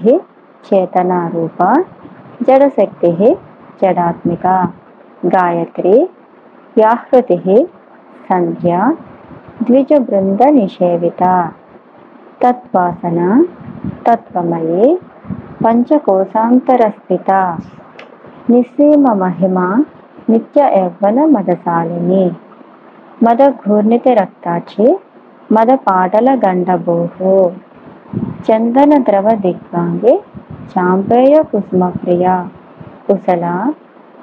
[0.63, 1.59] చేతనారూప
[2.41, 3.11] జడశక్తి
[3.81, 4.47] జడాత్మిక
[5.35, 5.95] గాయత్రి
[6.77, 7.37] యాహృతి
[8.29, 8.71] సంధ్య
[9.61, 11.23] ద్విజబృంద నిషేవిత
[12.43, 13.19] తత్వాసన
[14.07, 14.85] తత్వమయే
[15.65, 17.31] పంచకోశాంతరస్థిత
[18.49, 19.57] నిస్సీమ మహిమ
[20.29, 22.23] నిత్య యవ్వన మదశాలిని
[23.21, 24.85] మద ఘూర్ణిత రక్తాచి
[25.51, 27.33] మద పాటల గండబోహో
[28.45, 30.13] చందన ద్రవ దిగ్వాంగే
[30.71, 32.27] చాంపేయ కుసుమప్రియ
[33.07, 33.45] కుశల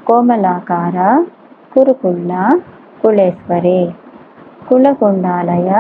[0.07, 0.97] కోమలాకార
[1.73, 2.33] కురుకుళ్ళ
[3.03, 3.81] కుళేశ్వరి
[4.69, 5.71] కులకుండాలయ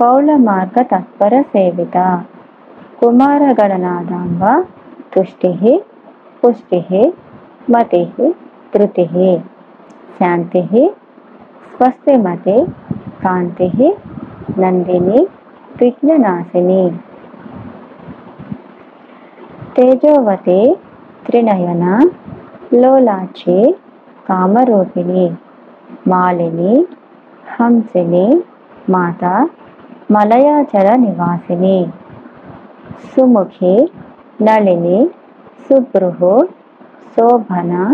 [0.00, 1.98] కౌల మార్గ తత్పర సేవిత
[3.00, 4.42] కుమారగణనాదాంబ
[5.14, 5.52] తుష్టి
[6.42, 6.80] పుష్టి
[7.70, 8.02] మతి
[8.72, 9.06] ధృతి
[10.16, 10.62] శాంతి
[11.80, 12.54] स्वस्ते मते
[13.20, 13.90] कांते ही
[14.58, 15.20] नंदिनी
[15.80, 16.82] विघ्ननाशिनी
[19.76, 20.58] तेजोवते
[21.26, 21.98] त्रिनयना
[22.72, 23.62] लोलाचे
[24.26, 25.26] कामरूपिणी
[26.12, 26.74] मालिनी
[27.58, 28.26] हंसिनी
[28.96, 29.32] माता
[30.16, 31.80] मलयाचर सुमुखे
[33.14, 33.74] सुमुखी
[34.40, 35.04] नलिनी
[35.68, 36.22] सुब्रुह
[37.16, 37.88] शोभना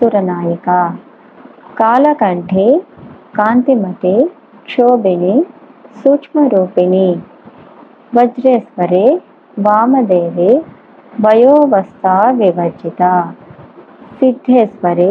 [0.00, 0.82] सुरनायिका
[1.78, 2.68] कालकंठे
[3.36, 4.14] కాంతిమతే
[4.68, 5.34] క్షోభిణి
[6.00, 7.08] సూక్ష్మరూపిణి
[8.12, 9.06] వజ్రేశ్వరి
[9.56, 10.52] వామదేవి
[11.20, 13.02] వయోవస్థా వివర్జిత
[14.18, 15.11] సిద్ధేశ్వరి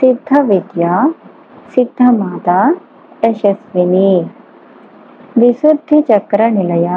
[0.00, 0.84] సిద్ధ విద్య
[1.72, 2.48] సిద్ధమాత
[3.24, 4.10] యశస్విని
[5.36, 6.88] విశుద్ధి చక్ర నిలయ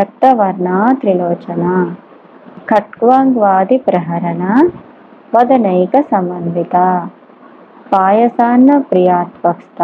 [0.00, 0.68] రక్తవర్ణ
[1.00, 1.64] త్రిలోచన
[2.68, 4.42] ఖట్వాంగ్వాది ప్రహరణ
[5.32, 6.76] వదనైక సమన్విత
[7.92, 9.80] ಪಾಯಸಾನ್ನ ಪ್ರಿಯಾತ್ವಕ್ಸ್ತ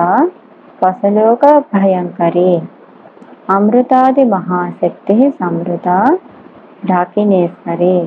[0.78, 2.52] ಸ್ವಸಲೋಕ ಭಯಂಕರಿ
[3.50, 5.88] ಅಮೃತಾದಿ ಮಹಾಶಕ್ತಿ ಸಮೃತ
[6.86, 7.96] ಡಾಕಿನೇಶ್ವರಿ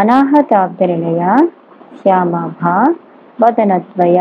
[0.00, 1.22] ಅನಾಹತಾಬ್ದನಿಲಯ
[2.00, 2.62] ಶ್ಯಾಮಾಭ
[3.38, 4.20] ವದನದ್ವಯ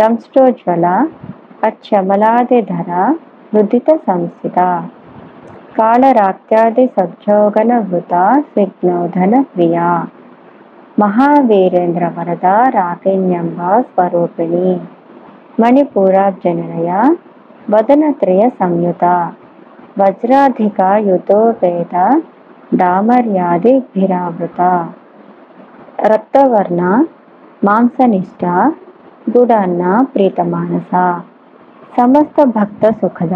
[0.00, 0.86] ದಂಷ್ಟೋಜ್ವಲ
[1.66, 2.90] ಅಚ್ಚಮಲಾದಿಧರ
[3.54, 4.58] ರುದಿತ ಸಂಸ್ಥಿತ
[5.76, 8.14] ಕಾಳರಾತ್ಯಾದಿ ಸಜ್ಜೋಗನ ವೃತ
[8.54, 9.78] ವಿಘ್ನೋಧನ ಪ್ರಿಯ
[10.98, 14.68] మహావీరేంద్ర వరద రాగిణ్యంబా స్వరూపిణి
[15.60, 16.90] మణిపూరాబ్జనయ
[17.70, 19.04] వదనత్రయ సంయుత
[19.98, 21.96] వజ్రాధిక యుతో వేద
[22.80, 24.60] డామర్యాదిభిరావృత
[26.06, 26.80] రక్తవర్ణ
[27.64, 28.44] మాంసనిష్ట
[29.30, 30.94] గుడాన్న ప్రీతమానస
[31.98, 33.35] సమస్త భక్త సుఖద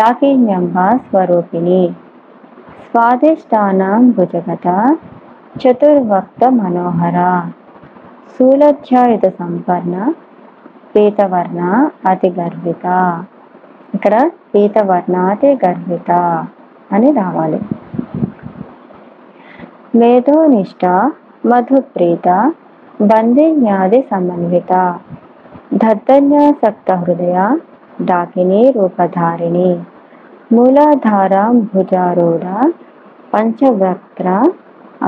[0.00, 1.82] లాకిన్యంబ స్వరూపిణి
[2.84, 4.68] స్వాదిష్టానం భుజగత
[5.56, 7.18] చతుర్వక్త మనోహర
[8.32, 9.96] శూలధ్యాయుత సంపన్న
[10.94, 11.60] పీతవర్ణ
[12.08, 12.86] అతి గర్విత
[13.94, 14.14] ఇక్కడ
[15.24, 16.10] అతి గర్విత
[16.92, 17.60] అని రావాలి
[19.94, 20.84] మేధోనిష్ట
[21.44, 22.28] మధుప్రీత
[23.02, 24.72] బంధిన్యాది సమన్విత
[25.74, 27.38] దద్దన్యాసక్త హృదయ
[28.02, 29.70] డాకిని రూపధారిణి
[30.52, 31.34] మూలాధార
[31.70, 32.46] భుజారూఢ
[33.34, 34.28] పంచవక్త్ర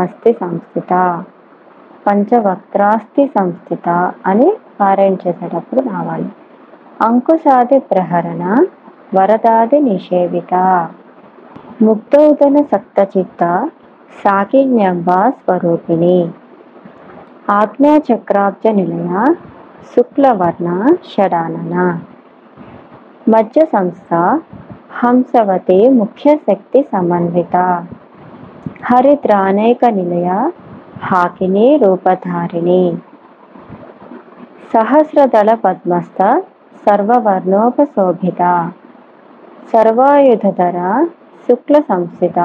[0.00, 0.93] అస్థి సంస్థిత
[2.07, 3.89] పంచవక్రాస్థి సంస్థిత
[4.27, 6.29] అని పారాయణ చేసేటప్పుడు రావాలి
[7.03, 8.45] అంకుశాది ప్రహరణ
[9.17, 10.55] వరదాది నిషేవిత
[11.83, 13.43] ముక్తౌతన సక్తచిత్త
[14.17, 15.11] సాకిన్యంబ
[15.39, 16.19] స్వరూపిణి
[17.53, 19.11] ఆజ్ఞాచక్రాబ్జ నిలయ
[19.93, 20.69] శుక్లవర్ణ
[21.11, 21.75] షడానన
[23.29, 24.15] మధ్య సంస్థ
[24.99, 27.57] హంసవతి ముఖ్య శక్తి సమన్విత
[28.89, 30.29] ಹರಿದ್ರಾನೈಕ నిలయ
[31.01, 32.85] ಹಾಕಿನಿ రూపధారిణి
[34.75, 36.23] సహస్రదళ పద్మస్థ
[36.87, 38.43] ಸರ್ವರ್ಣೋಪಶೋಭಿತ
[39.73, 40.79] ಸರ್ವಾಯುಧರ
[41.49, 42.39] శుక్ల సంస్థిత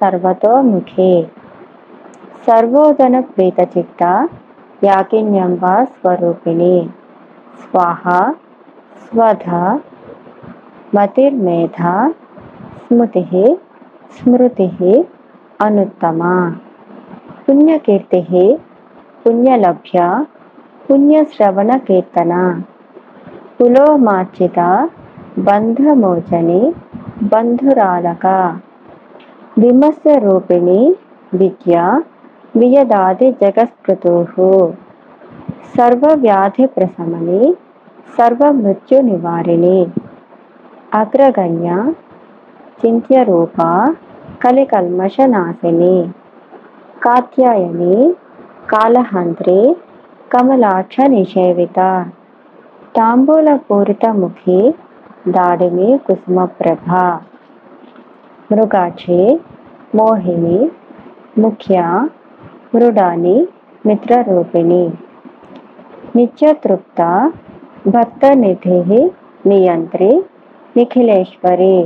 [0.02, 1.14] సర్వతోముఖే
[2.48, 4.02] సర్వోదన ప్రీతచిత్త
[4.84, 6.76] యాకిన్యంబా స్వరూపిణి
[7.62, 8.02] స్వాహ
[9.04, 9.48] స్వధ
[10.94, 11.80] మతిర్మేధ
[12.82, 13.24] స్మృతి
[14.16, 14.68] స్మృతి
[15.60, 16.34] అనుత్తమా
[17.44, 18.20] పుణ్యకీర్తి
[19.22, 19.98] పుణ్యలభ్య
[20.86, 22.32] పుణ్యశ్రవణకీర్తన
[23.58, 24.60] కులోమార్జిత
[25.46, 26.62] బంధమోచని
[27.32, 28.26] బంధురాలక
[29.58, 30.80] విమస్యరూపిణి
[31.32, 31.74] విద్య
[32.54, 34.50] వియదాది జగత్కృతు
[35.74, 37.42] సర్వవ్యాధి ప్రశమని
[38.18, 39.78] సర్వమృత్యు నివారిణి
[40.94, 41.68] అగ్రగణ్య
[42.80, 43.56] చింత్యరూప
[44.42, 45.96] కలికల్మషనాశిని
[47.04, 47.96] కాత్యాయని
[48.72, 49.58] కాళహంత్రి
[50.30, 51.80] కమలాక్ష నిషేవిత
[52.98, 54.60] తాంబూలపూరితముఖి
[55.28, 56.88] దాడిని కుసుమప్రభ
[58.50, 59.20] మృగాచి
[59.94, 60.58] మోహిని
[61.38, 61.76] ముఖ్య
[62.74, 63.36] మృడాని
[63.84, 64.84] మిత్రరూపిణి
[66.16, 67.00] నిత్యతృప్త
[67.88, 69.00] భక్తనిధి
[69.48, 70.10] నియంత్రి
[70.76, 71.76] నిఖిలేశ్వరి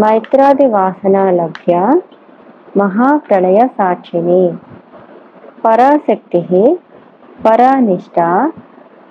[0.00, 1.72] మైత్రాది వాసన లభ్య
[2.78, 4.44] మహాప్రళయ సాక్షిని
[5.64, 6.40] పరాశక్తి
[7.44, 8.18] పరానిష్ట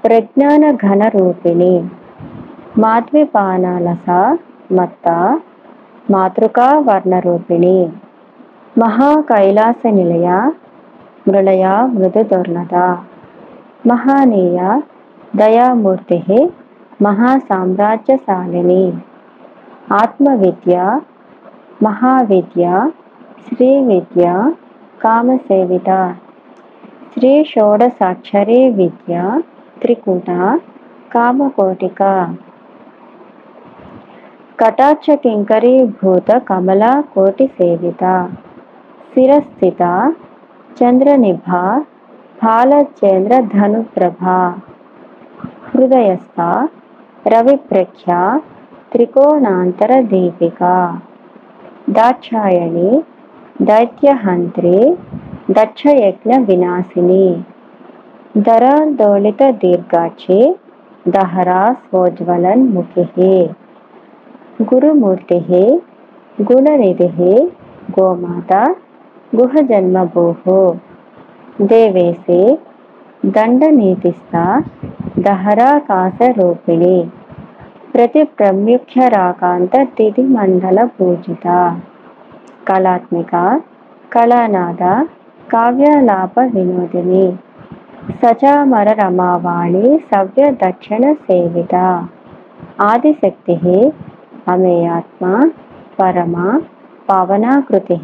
[0.03, 1.75] ప్రజ్ఞాన ఘన రూపిణి
[2.77, 4.07] మాద్విపానాలస
[4.71, 5.07] మత్త
[6.11, 7.77] మాతృకా వర్ణ రూపిణి
[8.77, 10.27] మహాకైలాస నిలయ
[11.27, 11.65] మృళయ
[11.93, 12.75] మృదు దుర్లద
[13.87, 14.59] మహానీయ
[15.35, 16.19] దయామూర్తి
[17.01, 18.83] మహాసామ్రాజ్యశాలిని
[19.87, 20.75] ఆత్మవిద్య
[21.83, 22.65] మహావిద్య
[23.45, 24.25] శ్రీ విద్య
[25.03, 25.89] కామసేవిత
[27.13, 29.15] శ్రీ షోడసాక్షరీ విద్య
[29.81, 30.29] త్రికూట
[31.11, 32.01] కామకోటిక
[34.59, 35.09] కటాక్ష
[35.99, 38.03] భూత కమలా కోటి సేవిత
[39.13, 39.81] శిరస్థిత
[40.77, 41.49] చంద్రనిభ
[42.43, 44.23] బాలచేంద్ర ధనుప్రభ
[45.67, 46.39] హృదయస్థ
[47.27, 48.11] రవిప్రఖ్య
[48.91, 50.61] త్రికోణాంతర దీపిక
[51.89, 52.91] దాక్షాయణి
[53.61, 54.95] దైత్యహంత్రి
[55.51, 57.25] దక్షయజ్ఞ వినాశిని
[58.37, 60.55] దరాదోళిత దీర్ఘాక్షి
[61.09, 63.05] దహరా స్వోజ్వలన్ ముఖి
[64.61, 65.39] గురుమూర్తి
[66.41, 67.35] గుణనిధి
[67.99, 68.53] గోమాత
[69.35, 70.59] గుహజన్మభూ
[71.61, 72.57] దేవేసి
[73.25, 74.61] దండనీతిస్థ
[75.19, 76.97] దహరాకాశరూపిణి
[77.93, 81.47] ప్రతి ప్రముఖ్య రాగాంత తిది మండల పూజిత
[82.69, 83.33] కళాత్మిక
[84.11, 84.83] కళానాద
[85.47, 87.25] కావ్యలాప వినోదిని
[88.19, 91.75] సచామర రమావాణి సవ్య దక్షిణ సేవిత
[92.83, 93.57] ఆదిశక్తి
[94.47, 95.25] అమేయాత్మ
[95.99, 96.35] పరమ
[97.09, 97.97] పవనాకృతి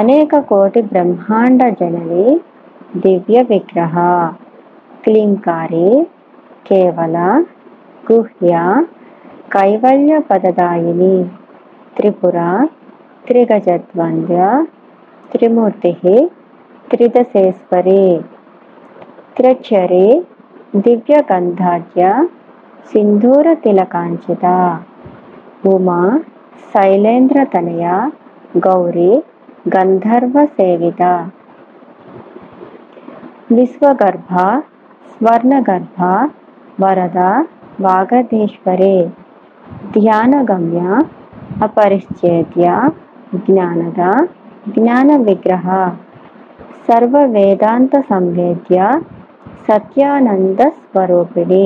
[0.00, 2.26] అనేక కోటి బ్రహ్మాండ జనని
[2.96, 3.96] దివ్య విగ్రహ
[5.04, 5.88] క్లీంకారి
[6.66, 7.16] కేవల
[8.06, 8.52] గుహ్య
[9.54, 11.16] కైవల్య పదదాయిని
[11.96, 12.38] త్రిపుర
[13.24, 14.38] త్రిగజద్వంద్య
[15.30, 15.92] త్రిమూర్తి
[16.84, 18.06] త్రిదశేశ్వరి
[19.36, 20.08] త్రిచరి
[20.84, 22.02] దివ్యగంధాఢ్య
[22.90, 24.46] సింధూర తిలకాంచిత
[25.68, 26.00] ఉమా
[26.68, 27.84] శైలేంద్రతనయ
[28.66, 29.12] గౌరీ
[29.74, 31.02] గంధర్వ సేవిత
[33.50, 34.32] విశ్వగర్భ
[35.12, 36.00] స్వర్ణగర్భ
[36.80, 37.18] వరద
[37.78, 38.96] वागदेश्वरे
[39.94, 40.80] ಧ್ಯಾನಗಮ್ಯ
[41.62, 42.64] ಅಪರಿಶ್ಚೇದ್ಯ
[43.44, 44.02] ಜ್ಞಾನದ
[44.68, 45.66] ಜ್ಞಾನವಿಗ್ರಹ
[46.86, 48.78] ಸರ್ವ ವೇದಾಂತ ಸಂವೇದ್ಯ
[49.66, 51.65] ಸತ್ಯಾನಂದ ಸ್ವರೂಪಿಣಿ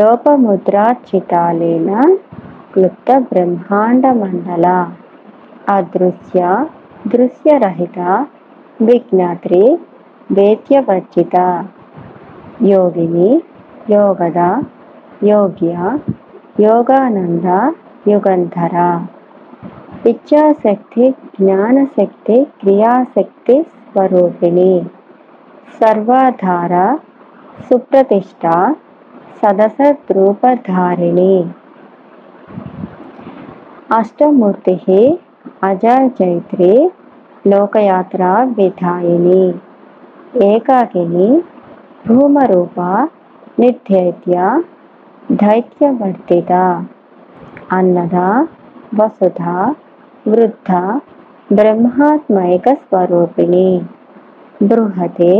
[0.00, 1.90] ಲೋಪಮುದ್ರಾರ್ಚಿತಾಲೀನ
[2.72, 4.66] ಕ್ಲುಪ್ತ ಬ್ರಹ್ಮಾಂಡ ಮಂಡಲ
[5.68, 6.40] ಅದೃಶ್ಯ
[7.12, 7.98] ದೃಶ್ಯರಹಿತ
[8.80, 9.62] ವಿಜ್ಞಾತ್ರಿ
[10.30, 11.36] ವೇದ್ಯವರ್ಜಿತ
[12.64, 13.30] ಯೋಗಿನಿ
[13.90, 14.40] ಯೋಗದ
[15.20, 15.74] యోగ్య
[16.62, 17.46] యోగానంద
[18.08, 18.76] యుగంధర
[20.06, 24.74] ఇచ్ఛాశక్తి జ్ఞానశక్తి క్రియాశక్తి స్వరూపిణి
[25.74, 26.74] సర్వాధార
[27.66, 28.44] సుప్రతిష్ట
[29.40, 31.34] సదసద్రూపధారిణి
[33.98, 35.02] అష్టమూర్తి
[35.64, 36.72] అజాజైత్రి
[37.44, 38.22] లోకయాత్ర
[38.56, 39.44] విధాయిని
[40.46, 41.28] ఏకాకిని
[42.06, 42.80] భూమరూప
[43.60, 44.34] నిత్యైత్య
[45.28, 46.52] దైత్యవర్ధిత
[47.72, 48.16] అన్నద
[49.00, 49.42] వసుధ
[50.28, 50.72] వృద్ధ
[51.52, 53.70] బ్రహ్మాత్మైక స్వరూపిణి
[54.62, 55.34] బృహతే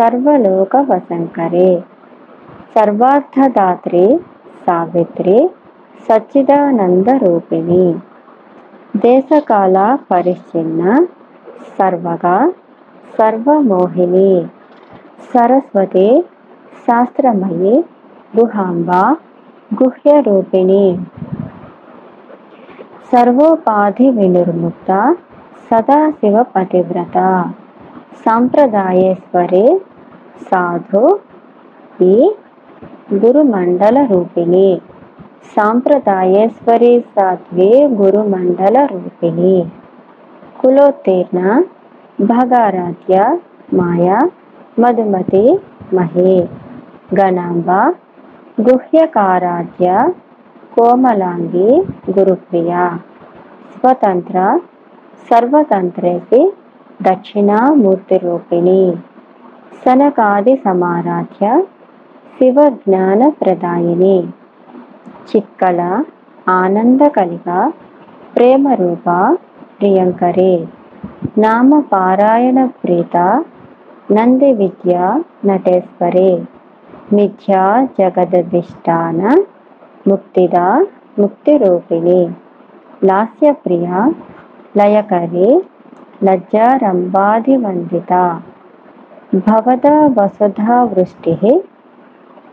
[0.00, 1.70] सर्वलोक वसंकरे
[2.70, 4.06] సర్వార్థదాత్రే
[4.64, 5.38] సావిత్రి
[6.04, 7.84] సచ్చిదానంద రూపిణి
[9.02, 9.76] దేశకాల
[10.10, 10.82] పరిశ్చిన్న
[11.76, 12.36] సర్వగా
[13.14, 14.32] సర్వమోహిని
[15.30, 16.08] సరస్వతి
[16.84, 17.74] శాస్త్రమయి
[18.34, 18.90] గుహాంబ
[19.74, 20.84] గుహ్యరూపిణి
[23.10, 24.90] సర్వోపాధి వినిర్ముక్త
[25.66, 27.18] సదాశివ పతివ్రత
[28.24, 29.66] సాంప్రదాయేశ్వరి
[30.46, 31.04] సాధు
[32.04, 32.14] ఈ
[33.12, 34.68] गुरुमण्डलरूपिणी
[35.54, 39.60] साम्प्रदायेश्वरी साध्वे गुरुमण्डलरूपिणी
[40.60, 41.58] कुलोत्तीर्णा
[42.20, 43.24] भगाराध्या
[43.72, 44.18] माया
[44.78, 45.46] मधुमती
[45.92, 46.36] महे
[47.18, 47.82] गणाम्बा
[48.60, 49.96] गुह्यकाराध्या
[50.74, 51.70] కోమలాంగి
[52.16, 52.72] గురుప్రియ
[53.74, 54.38] స్వతంత్ర
[55.30, 56.40] సర్వతంత్రేసి
[57.02, 58.82] దక్షిణామూర్తిరూపిణి
[59.84, 61.46] సనకాది సమారాధ్య
[62.40, 64.16] శివజ్ఞాన ప్రదాయిని
[65.30, 65.80] చిక్కల
[66.52, 67.48] ఆనందకలిగ
[68.36, 69.08] ప్రేమరూప
[69.80, 70.54] ప్రియంకరే
[71.38, 73.16] నామపారాయణ ప్రీత
[74.10, 74.94] నంది విద్య
[75.46, 76.30] నటేశ్వరే
[77.12, 77.64] మిథ్యా
[77.98, 79.20] జగదధిష్టాన
[80.06, 80.56] ముక్తిద
[81.18, 82.20] ముక్తిరూపిణి
[83.04, 83.88] లాస్యప్రియ
[84.76, 85.50] లయకరి
[86.24, 88.12] లజ్జారంభాధివందిత
[89.46, 89.86] భవద
[90.16, 91.34] వసుధా వృష్టి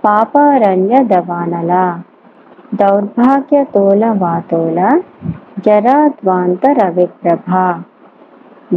[0.08, 1.74] పాపారణ్య దవానల
[2.80, 4.80] దౌర్భాగ్య తోల వాతోల
[5.68, 7.50] జరాద్వాంత రవిప్రభ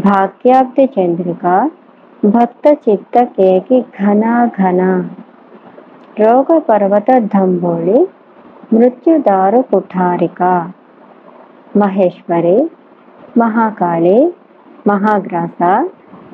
[0.05, 1.45] భాగ్యాబ్ది చంద్రిక
[2.27, 4.25] భక్త చిత్త కేకి ఘన
[4.59, 4.81] ఘన
[6.17, 8.01] రోగ పర్వత దంబోళి
[8.75, 10.43] మృత్యుదారు కుఠారిక
[11.77, 12.59] మహేశ్వరి
[13.39, 14.19] మహాకాళి
[14.89, 15.63] మహాగ్రాస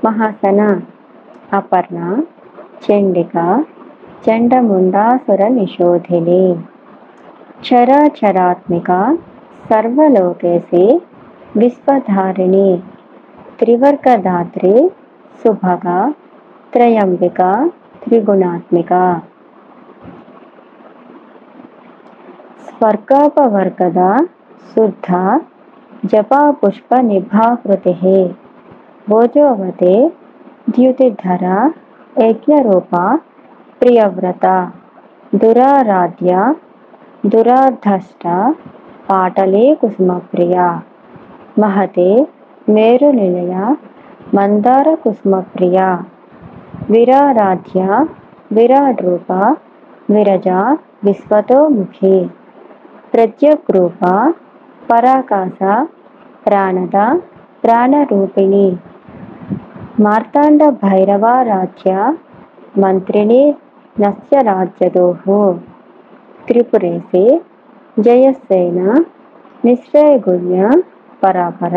[0.05, 0.61] మహాసన
[1.53, 1.99] అపర్ణ
[2.85, 3.37] చండిక
[4.25, 6.45] చండముండాసురనిశోధిని
[7.67, 8.91] చరాచరాత్మిక
[9.71, 10.85] సర్వలోకేసి
[11.57, 12.69] విశ్వధారిణి
[13.61, 14.75] త్రివర్గదాత్రి
[15.41, 15.87] సుభగ
[16.73, 17.41] త్రయంబిక
[18.03, 18.93] త్రిగుణాత్మిక
[22.69, 24.01] స్వర్గాపవర్గద
[24.71, 25.11] శుద్ధ
[26.07, 27.95] జపాపుష్ప నిభాకృతి
[29.09, 30.11] భోజోవతే
[30.69, 31.45] ద్యుతిధర
[32.21, 32.93] యజ్ఞరూప
[33.81, 34.47] ప్రియవ్రత
[35.35, 36.33] దురారాధ్య
[37.27, 38.25] దురాధష్ట
[39.09, 40.57] పాటలే కుసుమప్రియ
[41.59, 42.11] మహతే
[42.69, 43.55] మేరు నిలయ
[44.35, 45.79] మందార కుసుమప్రియ
[46.91, 47.81] విరారాధ్య
[48.53, 49.31] విరాడ్రూప
[50.11, 50.49] విరజ
[51.05, 52.17] విశ్వతోముఖి
[53.15, 54.03] ప్రత్యగ్రూప
[54.91, 55.59] పరాకాశ
[56.47, 56.97] ప్రాణద
[57.65, 58.67] ప్రాణరూపిణి
[60.01, 61.91] మార్తాండ భైరవారాధ్య
[62.79, 63.43] మంత్రిణి
[63.97, 65.23] నస్య రాజ్యదోహ
[66.47, 67.23] త్రిపురేసే
[67.97, 68.81] జయస్సేన
[69.65, 70.59] నిశ్చయగుణ్య
[71.23, 71.77] పరాపర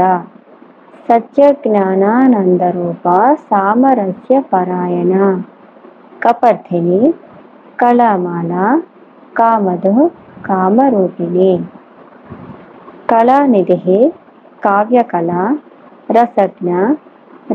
[1.10, 3.06] సత్యజ్ఞానానందరూప
[3.50, 5.14] సామరస్య పరాయణ
[6.26, 7.02] కపర్ధిని
[7.82, 8.54] కళామాల
[9.40, 9.94] కామదు
[10.48, 11.54] కామరూపిణి
[13.12, 14.00] కళానిధి
[14.66, 15.32] కావ్యకళ
[16.12, 16.70] రసజ్ఞ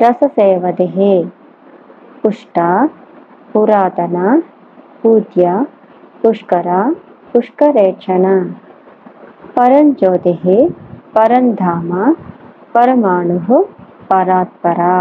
[0.00, 0.88] రససేవధి
[2.20, 2.58] పుష్ట
[3.50, 4.16] పురాతన
[5.04, 5.54] पूज्य
[6.22, 6.78] पुष्करा
[7.32, 8.34] पुष्करेक्षणा
[9.56, 10.44] परञ्ज्योतिः
[11.16, 11.90] परन्धाम
[12.74, 13.58] परमाणु
[14.10, 14.94] परात्परा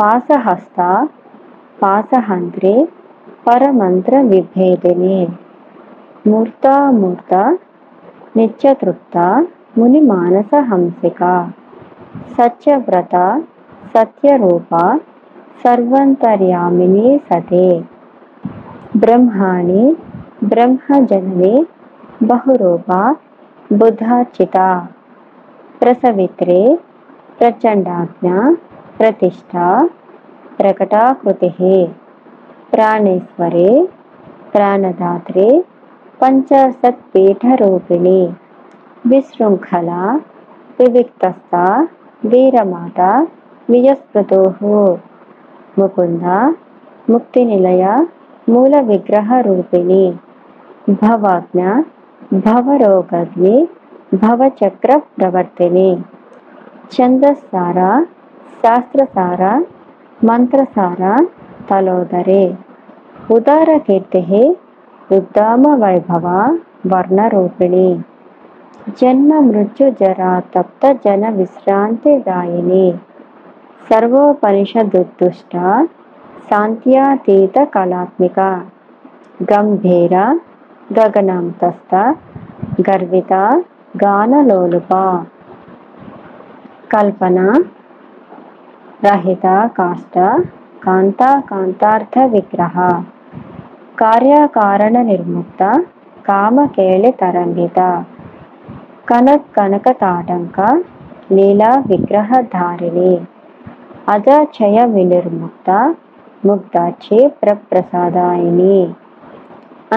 [0.00, 0.90] पासहस्ता
[1.80, 2.74] पासहन्त्रे
[3.46, 5.18] परमन्त्रविभेदिने
[6.30, 7.42] मूर्तामूर्ता
[8.36, 9.28] नित्यतृप्ता
[10.70, 11.34] हंसिका
[12.38, 13.26] सत्यव्रता
[13.94, 14.86] सत्यरूपा
[15.64, 17.68] सर्वंतर्यामिनी सते
[18.96, 19.82] బ్రహ్మాణి
[20.42, 21.54] బ్రహ్మజనని
[22.22, 23.00] బహురూపా
[23.70, 24.56] బుధార్చిత
[25.82, 26.62] ప్రసవిత్రే
[27.40, 28.28] ప్రచండాజ్ఞ
[29.00, 29.66] ప్రతిష్ఠా
[30.60, 31.50] ప్రకటాకృతి
[32.72, 33.70] ప్రాణేశ్వరే
[34.54, 35.48] ప్రాణదాత్రే
[36.22, 38.20] పంచాశత్పీఠరూపిణి
[39.06, 39.90] విశృంఖల
[40.80, 41.54] వివిక్తస్థ
[42.22, 43.00] వీరమాత
[43.68, 44.74] విజస్పృతోహు
[45.78, 46.24] ముకుంద
[47.10, 47.84] ముక్తినిలయ
[48.48, 50.04] ಮೂಲ ವಿಗ್ರಹ ರೂಪಿಣಿ
[51.00, 51.60] ಭವಾಜ್ಞ
[52.38, 53.56] ಭವರೋಗಜ್ಞೆ
[54.14, 55.90] ಭವಚಕ್ರ ಪ್ರವರ್ತಿನಿ
[56.96, 57.78] ಛಂದಸ್ಸಾರ
[58.62, 59.40] ಶಾಸ್ತ್ರಸಾರ
[60.20, 61.00] ಮಂತ್ರಸಾರ
[61.68, 62.42] ತಲೋದರೆ
[63.34, 64.42] ಉದಾರಕೀರ್ತಿ
[65.10, 66.26] ಉದ್ದಾಮ ವೈಭವ
[66.86, 67.88] ವರ್ಣರೂಪಿಣಿ
[69.00, 70.20] ಜನ್ಮ ಮೃತ್ಯು ಜರ
[70.50, 72.86] ತಪ್ತ ಜನ ವಿಶ್ರಾಂತಿದಾಯಿನಿ
[73.80, 75.54] ಸರ್ವೋಪನಿಷದುಷ್ಟುಷ್ಟ
[76.50, 78.40] శాంత్యాతీత కళాత్మిక
[79.52, 80.16] గంభీర
[80.98, 81.94] గగనాంతస్థ
[82.80, 83.34] గర్విత
[84.04, 84.92] గానలోలుప
[86.92, 87.38] కల్పన
[89.04, 89.46] రహిత
[89.78, 90.18] కాష్ట
[90.84, 92.16] కాంతా కాంతార్థ
[93.98, 95.62] కార్యకారణ నిర్ముక్త
[96.28, 97.80] కామకేళి తరంగిత
[99.10, 100.60] కనక్ కనక తాటంక
[101.32, 103.12] లీలా విగ్రహధారిణి
[104.08, 105.70] అజాచయ వినిర్ముక్త
[106.46, 108.78] ముగ్ధాచే ప్రప్రసాదాయిని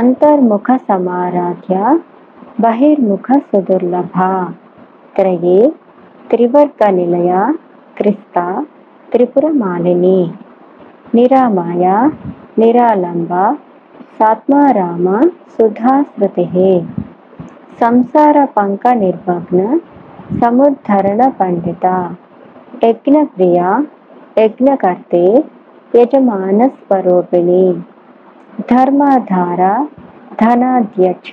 [0.00, 1.76] అంతర్ముఖ సమారాధ్య
[2.60, 4.18] బహిర్ముఖ సుదుర్లభ
[5.16, 5.60] త్రయే
[6.30, 7.32] త్రివర్గ నిలయ
[7.97, 8.38] క్రిస్త
[9.12, 10.20] త్రిపురమాలిని
[11.16, 11.86] నిరామాయ
[12.60, 13.34] నిరాలంబ
[14.20, 15.08] సాత్మారామ
[15.56, 16.45] సుధాశ్రుతి
[17.82, 19.62] సంసార పంక నిర్వగ్న
[20.41, 21.86] సముద్ధరణ పండిత
[22.84, 23.60] యజ్ఞప్రియ
[24.39, 25.26] యజ్ఞకర్తే
[25.95, 27.64] यजमानस्वरूपिणी
[28.70, 29.74] धर्माधारा
[30.41, 31.33] धनाध्यक्ष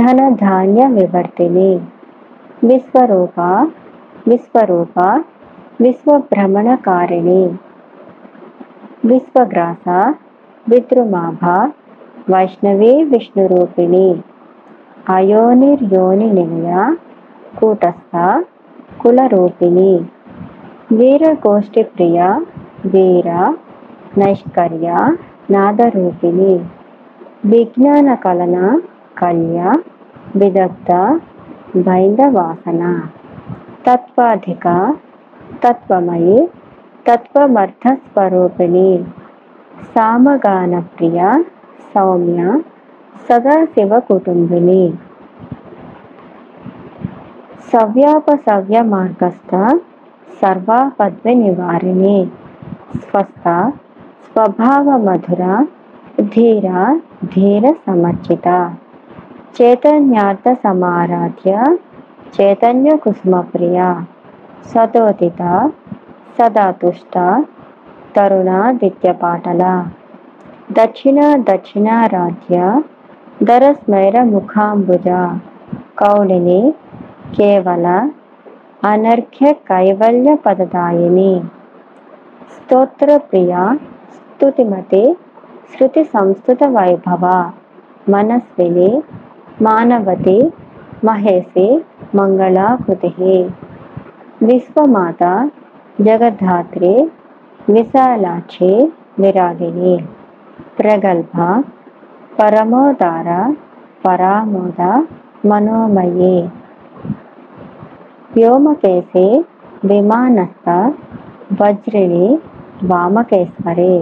[0.00, 1.72] धान्य विवर्तिनी
[2.68, 3.50] विश्वरूपा
[4.26, 5.08] विश्वरूपा
[5.80, 7.42] विश्वभ्रमणकारिणी
[9.10, 10.00] विश्वग्रासा
[10.66, 11.56] विद्रुमाभा
[12.28, 14.08] वैष्णवी विष्णुरूपिणी
[15.16, 16.88] अयोनिर्योनिनिलया
[17.58, 18.28] कूटस्था
[19.02, 19.92] कुलरूपिणी
[20.98, 22.30] वीरगोष्ठिप्रिया
[22.86, 23.28] వీర
[24.18, 24.88] నైష్కర్య
[25.50, 26.52] నాదరూపిణి
[27.44, 28.56] విజ్ఞాన కలన
[29.18, 29.58] కళ్య
[30.36, 30.92] విదగ్ధ
[31.86, 32.82] బైందవాసన
[33.86, 34.66] తత్వాధిక
[35.64, 36.38] తత్వమయి
[37.06, 38.90] తత్వమర్థస్వరూపిణి
[39.92, 41.20] సామగానప్రియ
[41.90, 42.40] సౌమ్య
[43.26, 44.82] సదాశివ కుటుంబిని
[47.70, 49.52] సవ్యాపసవ్య మార్గస్థ
[50.38, 52.18] సర్వాపద్వి నివారిణి
[52.88, 53.44] స్వస్థ
[54.26, 55.42] స్వభావ మధుర
[56.32, 56.66] ధీర
[57.34, 58.48] ధీర సమర్చిత
[59.56, 61.50] చైతన్యార్థ సమారాధ్య
[62.36, 63.78] చైతన్య కుసుమప్రియ
[64.70, 65.42] సతోదిత
[66.38, 67.16] సదాతుష్ట
[68.16, 69.62] తరుణ దిత్యపాటల
[70.72, 71.18] దక్షిణ
[71.50, 72.56] దక్షిణారాధ్య
[73.42, 75.08] దరస్మైర ముఖాంబుజ
[75.98, 76.60] కౌళిని
[77.36, 77.86] కేవల
[78.86, 81.32] అనర్ఘ్య కైవల్య పదదాయిని
[82.50, 83.52] స్తోత్రప్రియ
[84.16, 85.02] స్తుతిమతి
[85.72, 87.24] శృతి సంస్కృత వైభవ
[88.08, 88.90] మనస్విని
[89.62, 90.38] మానవతి
[91.04, 91.68] మహేషి
[92.14, 93.10] మంగళాకృతి
[94.42, 95.22] విశ్వమాత
[96.00, 96.92] జగద్ధాత్రి
[97.68, 98.72] విశాలాక్షి
[99.18, 99.96] విరాగిణి
[100.78, 101.36] ప్రగల్భ
[102.38, 103.28] పరమోదార
[104.04, 104.80] పరామోద
[105.44, 106.36] మనోమయీ
[108.34, 109.26] వ్యోమకేశే
[109.84, 110.68] విమానస్థ
[111.50, 112.26] వజ్రిణి
[112.84, 113.94] వామకేశ్వరి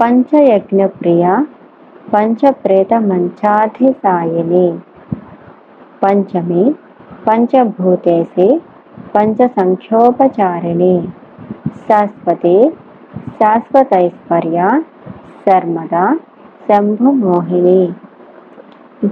[0.00, 1.24] పంచయజ్ఞప్రియ
[2.14, 4.66] పంచప్రేత మంచాధిసాయిని
[6.02, 6.64] పంచమి
[7.28, 8.48] పంచభూతేసి
[9.14, 10.94] పంచసంక్షోపచారిణి
[11.86, 12.56] శాశ్వతి
[13.38, 14.58] శాశ్వతైశ్వర్య
[15.44, 15.94] శర్మద
[16.66, 17.82] శంభుమోహిని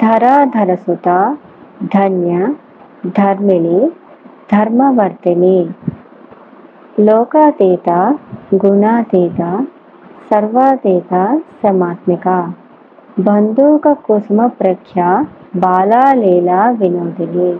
[0.00, 1.08] ధరాధరసుత
[1.94, 2.32] ధన్య
[3.16, 3.78] ధర్మిణి
[4.52, 5.58] ధర్మవర్తిని
[7.00, 7.88] लोकातीत
[8.62, 9.40] गुणातीत
[10.30, 11.14] सर्वातीत
[11.62, 12.40] समात्मिका
[13.26, 15.12] बंदूक कुसुम प्रख्या
[15.62, 17.52] बाला लीला विनोदिनी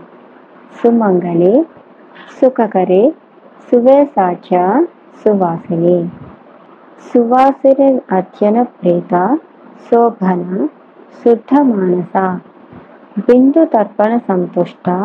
[0.81, 1.53] सुमंगली
[2.39, 3.01] सुखकरे
[3.69, 4.67] सुवे साख्या
[5.15, 5.97] सुवासिनी
[8.17, 9.25] अत्यन प्रेता
[9.89, 10.65] शोभन
[11.23, 12.29] शुद्ध मानसा
[13.17, 14.97] बिंदु तर्पण संतुष्टा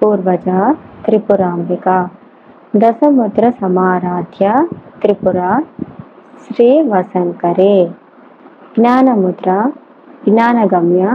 [0.00, 0.72] पूर्वजा
[1.06, 2.04] त्रिपुरांबिका
[2.82, 4.52] दशमुद्र समाराध्य
[5.02, 5.50] त्रिपुरा
[8.78, 9.58] ज्ञान मुद्रा
[10.24, 11.12] ज्ञानगम्य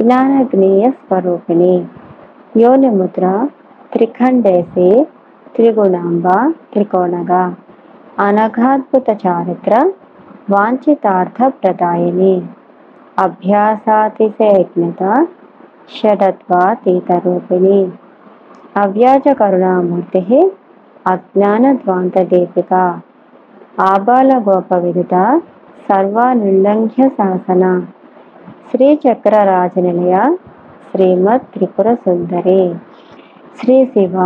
[0.00, 1.76] ज्ञानग्नेय स्वरूपिणी
[2.62, 4.88] योन त्रिखंडे से
[5.56, 6.36] त्रिगुणांबा
[6.72, 7.44] त्रिकोणगा
[8.26, 9.78] अनघाद्भुत चारित्र
[10.50, 12.34] वांछितार्थ प्रदायिनी
[13.26, 15.14] अभ्यासातिशयज्ञता
[16.00, 17.80] षडत्वातीतरूपिणी
[18.82, 20.30] अव्याजकरुणामूर्तिः
[21.06, 22.72] అజ్ఞాన ద్వాంత దీపిక
[23.84, 25.14] ఆబాల గోప విదిత
[25.88, 27.64] సర్వానుల్లంఘ్య శాసన
[28.70, 30.14] శ్రీ చక్ర రాజనిలయ
[30.88, 32.62] శ్రీమద్ త్రిపుర సుందరి
[33.58, 34.16] శ్రీ శివ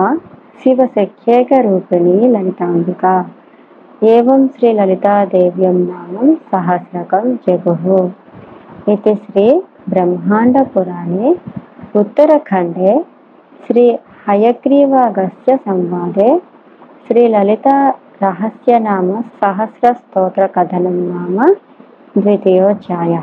[0.61, 3.05] శివ సఖ్యేక రూపిణి లలితాంబిక
[4.07, 7.99] ఏం శ్రీ లలితాదేవ్యం నామం సహస్రకం జగు
[8.89, 9.47] ఇది శ్రీ
[9.89, 11.31] బ్రహ్మాండ పురాణే
[11.97, 12.93] ఉత్తరఖండే
[13.61, 13.85] శ్రీ
[14.27, 16.31] హయగ్రీవాగస్య సంవాదే
[17.09, 17.69] శ్రీ లలిత
[18.23, 21.37] రహస్య నామ సహస్ర స్తోత్ర కథనం నామ
[22.17, 23.15] ద్వితీయోధ్యాయ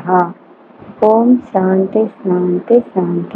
[1.04, 3.34] ఓం శాంతి శాంతి శాంతి